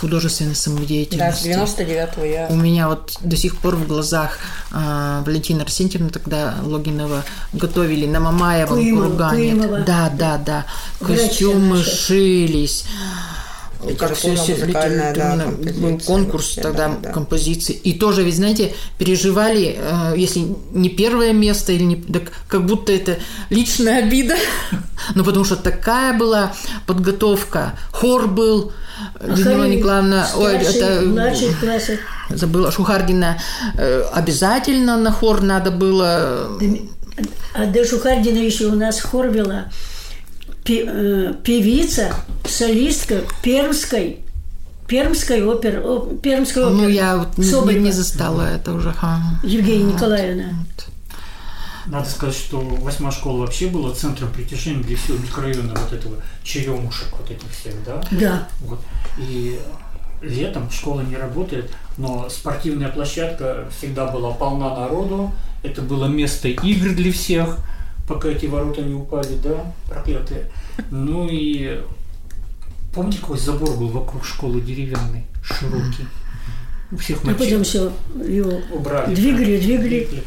[0.00, 1.48] художественной Да, с самодеятельности.
[1.48, 2.46] 99-го я...
[2.48, 4.38] У меня вот до сих пор в глазах
[4.72, 9.84] э, Валентина Арсентьевна тогда Логинова готовили на Мамаевом Куимова, кургане.
[9.86, 10.66] Да, да, да.
[11.00, 11.90] Костюмы наша.
[13.82, 13.98] Шились.
[13.98, 15.46] как все, Литературно-музыкальная, да,
[15.80, 17.12] был конкурс вообще, тогда да, да.
[17.12, 17.74] композиции.
[17.74, 22.92] И тоже, ведь знаете, переживали, э, если не первое место, или не, так как будто
[22.92, 23.18] это
[23.50, 24.36] личная обида.
[25.14, 26.54] Ну, потому что такая была
[26.86, 27.78] подготовка.
[27.92, 28.72] Хор был,
[29.20, 31.02] Людмила Хоры Николаевна, ой, это
[32.30, 33.38] забыла, Шухардина,
[33.76, 36.58] э, обязательно на хор надо было.
[37.54, 39.95] А до Шухардина еще у нас хор вела э,
[40.66, 42.14] певица,
[42.44, 44.20] солистка Пермской,
[44.86, 46.82] Пермской оперы, о, Пермской оперы.
[46.82, 48.90] Ну, я вот не, не застала это уже.
[48.90, 49.40] ага.
[49.42, 50.50] Евгения Николаевна.
[51.86, 57.08] Надо сказать, что восьмая школа вообще была центром притяжения для всего микрорайона вот этого черемушек
[57.12, 58.02] вот этих всех, да?
[58.10, 58.48] Да.
[58.62, 58.80] Вот.
[59.18, 59.58] И
[60.20, 65.32] летом школа не работает, но спортивная площадка всегда была полна народу.
[65.62, 67.58] Это было место игр для всех,
[68.06, 70.50] пока эти ворота не упали, да, проклятые.
[70.90, 71.80] Ну и
[72.94, 76.06] помните, какой забор был вокруг школы деревянный, широкий?
[76.92, 77.92] У всех А потом мальчишек все
[78.28, 79.14] его убрали.
[79.14, 80.22] двигали, двигали.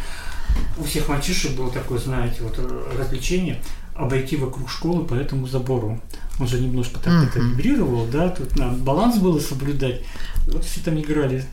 [0.78, 2.60] У всех мальчишек было такое, знаете, вот
[3.00, 3.62] развлечение
[3.96, 6.02] обойти вокруг школы по этому забору.
[6.40, 10.02] Он же немножко так это вибрировал, да, тут надо баланс было соблюдать.
[10.48, 11.46] Вот все там играли.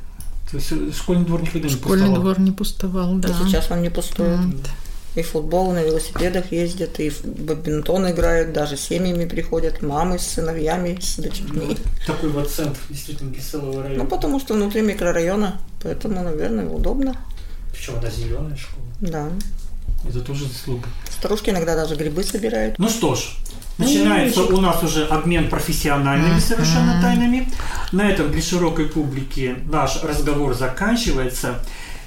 [0.51, 2.23] То есть э, школьный двор никогда не Школьный пустовал.
[2.23, 3.29] двор не пустовал, да.
[3.29, 4.31] И сейчас он не пустует.
[4.39, 4.61] М.
[5.17, 10.19] И в футбол, и на велосипедах ездят, и в бадминтон играют, даже семьями приходят, мамы
[10.19, 11.61] с сыновьями, с Ну, дочерьми.
[11.69, 14.05] вот такой вот центр действительно веселого Ну, района.
[14.05, 17.17] потому что внутри микрорайона, поэтому, наверное, удобно.
[17.73, 18.87] Причем она зеленая школа.
[19.01, 19.29] Да.
[20.09, 20.87] Это тоже заслуга.
[21.11, 22.79] Старушки иногда даже грибы собирают.
[22.79, 23.21] Ну что ж,
[23.79, 27.49] начинается у нас уже обмен профессиональными совершенно тайнами.
[27.93, 31.55] На этом для широкой публики наш разговор заканчивается.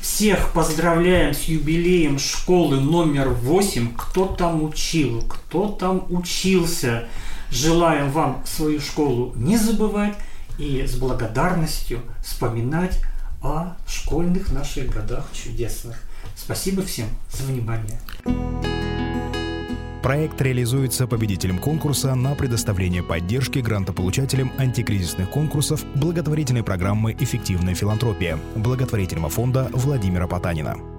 [0.01, 3.95] Всех поздравляем с юбилеем школы номер 8.
[3.97, 7.07] Кто там учил, кто там учился.
[7.51, 10.15] Желаем вам свою школу не забывать
[10.57, 13.01] и с благодарностью вспоминать
[13.41, 15.97] о школьных наших годах чудесных.
[16.35, 17.99] Спасибо всем за внимание.
[20.01, 29.29] Проект реализуется победителем конкурса на предоставление поддержки грантополучателям антикризисных конкурсов благотворительной программы «Эффективная филантропия» благотворительного
[29.29, 30.98] фонда Владимира Потанина.